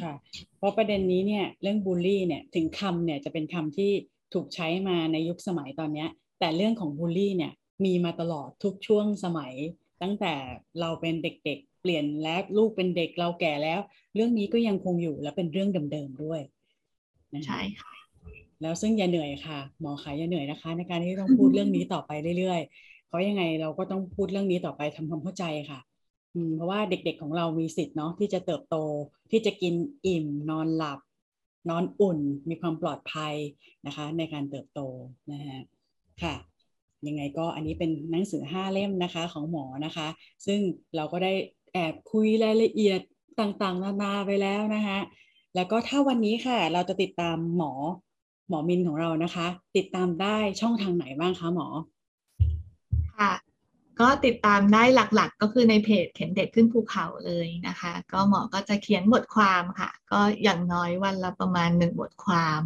[0.02, 0.14] ค่ะ
[0.58, 3.92] เพราะประเด็นนี้เนี่ยเรื่องบูลลี่เนี่ยถึงคำเนี่ยจะเป็นคำที่
[4.34, 6.06] ถูกใช้มาในยุคสมัยตอนนี้
[6.40, 7.54] แต่เรื่องของบูลลี่เนี่ย
[7.86, 9.54] มีมาตลอดทุกช่วงสมัย
[10.02, 10.34] ตั้งแต่
[10.80, 13.80] เราเป็นเด็กๆ ปลี่ยนแล้วลูกเป็นเด็กเราแก่แล้ว
[14.16, 16.42] เรื่องนี้ก็ยังคงอยู่และเป็นเรื่องเดิมๆด้วย
[17.48, 17.94] ใช่ค่ะ
[18.62, 25.80] แล้วซึ่งอย่าเหนื่อยค่ะ หมอขายอย่าเหนื่อยนะคะ ในการที่ต้องพูดเรื่องนี้ต่อไปเรื่อยๆเพราะยังไงเราก็ต้องพูดเรื่องนี้ต่อไปทำความเข้าใจค่ะ
[26.56, 28.76] เพราะว่าเด็กๆของเรามีสิทธิ์เนาะที่จะเติบโต
[29.32, 29.74] ที่จะกิน
[30.06, 31.00] อิ่ม นอนหลับ
[31.70, 32.20] นอนอุ่น
[32.50, 33.34] มีความปลอดภัย
[33.86, 34.80] นะคะ ในการเติบโต
[35.32, 35.62] นะฮะ
[36.24, 36.36] ค่ะ
[37.08, 40.08] ยังไงก็อันนี้เป็นหนังสือห้าเล่มนะคะของหมอนะคะ
[40.46, 40.60] ซึ่ง
[40.96, 41.34] เราก็ได้
[41.78, 43.02] แอบคุยรายละเอียด
[43.40, 45.00] ต่างๆ นานาไปแล้วนะคะ
[45.56, 47.72] แล้วก็ถ้าวันนี้ค่ะเราจะติดตามหมอ
[48.50, 49.48] หมอมินของเรานะคะ
[49.78, 51.68] ติดตามได้ช่องทางไหนบ้างคะหมอ
[53.18, 53.34] ค่ะ
[54.00, 54.84] ก็ติดตามได้
[55.16, 62.62] หลักๆ ก็คือในเพจเข็นเด็กขึ้นภูเขาเลยนะคะ ก็หมอก็จะเขียนบทความค่ะ ก็อย่างน้อยวันละประมาณหนึ่งบทความ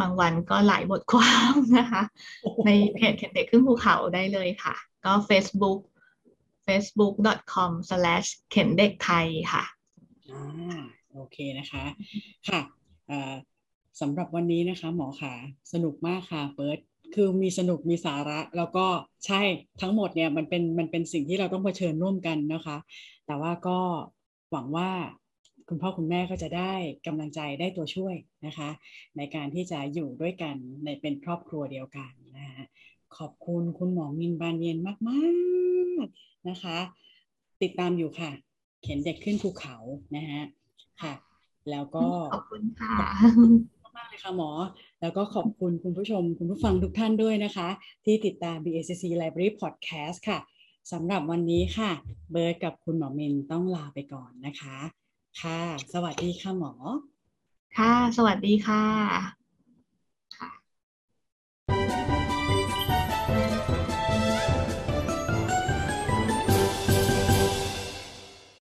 [0.00, 2.02] บางวันก็หลายบทความนะคะ
[2.66, 4.74] ในเพจเข็นเด็กขึ้นภูเขาได้เลยค่ะ
[5.04, 5.78] ก็ Facebook
[6.68, 9.64] facebook.com slash เข็นเด็กไทยค่ะ
[10.30, 10.80] อ่า
[11.12, 11.84] โอเคนะคะ
[12.48, 12.60] ค่ะ
[14.00, 15.34] สำหรับวันนี้นะคะหมอขา
[15.72, 16.78] สนุกมากค่ะเปิด
[17.14, 18.86] คือมีสนุกมีสาระ แล้วก็
[19.26, 19.40] ใช่
[19.80, 22.76] ทั้งหมดเนี่ยมันเป็นมันเป็นสิ่งที่เราต้องเผชิญร่วมกันนะคะ
[23.26, 23.78] แต่ว่าก็
[24.52, 24.90] หวังว่า
[25.68, 26.72] คุณพ่อคุณแม่ก็จะได้
[27.06, 28.14] กำลังใจได้ตัวช่วย
[28.46, 28.70] นะคะ
[29.16, 32.64] ในการที่จะอยู่ด้วยกันในเป็นครอบครัวเดียวกันนะคะ
[33.16, 36.06] ขอบคุณคุณหมอมินบานเย็นมากาก
[36.48, 36.78] นะคะ
[37.62, 38.30] ติดตามอยู่ค่ะ
[38.82, 39.76] เขียนเด็กขึ้นภูเขา
[40.16, 40.42] นะฮะ
[41.02, 41.14] ค่ะ
[41.70, 42.96] แล้วก็ขอบคุณค่ะ
[43.96, 44.50] มากเลยค่ะหมอ
[45.00, 47.68] แล้วก็ขอบคุณคุณผู้ชม คุณผู้ฟังทุกท่านด้วยนะคะ
[48.04, 50.38] ที่ติดตาม BACC Library Podcast ค่ะ
[50.92, 51.90] สำหรับวันนี้ค่ะ
[52.30, 54.76] เบิร์ดกับคุณหมอมินต้องลาไปก่อนนะคะ
[55.40, 55.60] ค่ะ
[55.94, 56.72] สวัสดีค่ะหมอ
[57.76, 58.84] ค่ะ สวัสดีค่ะ
[60.36, 62.07] ค่ะ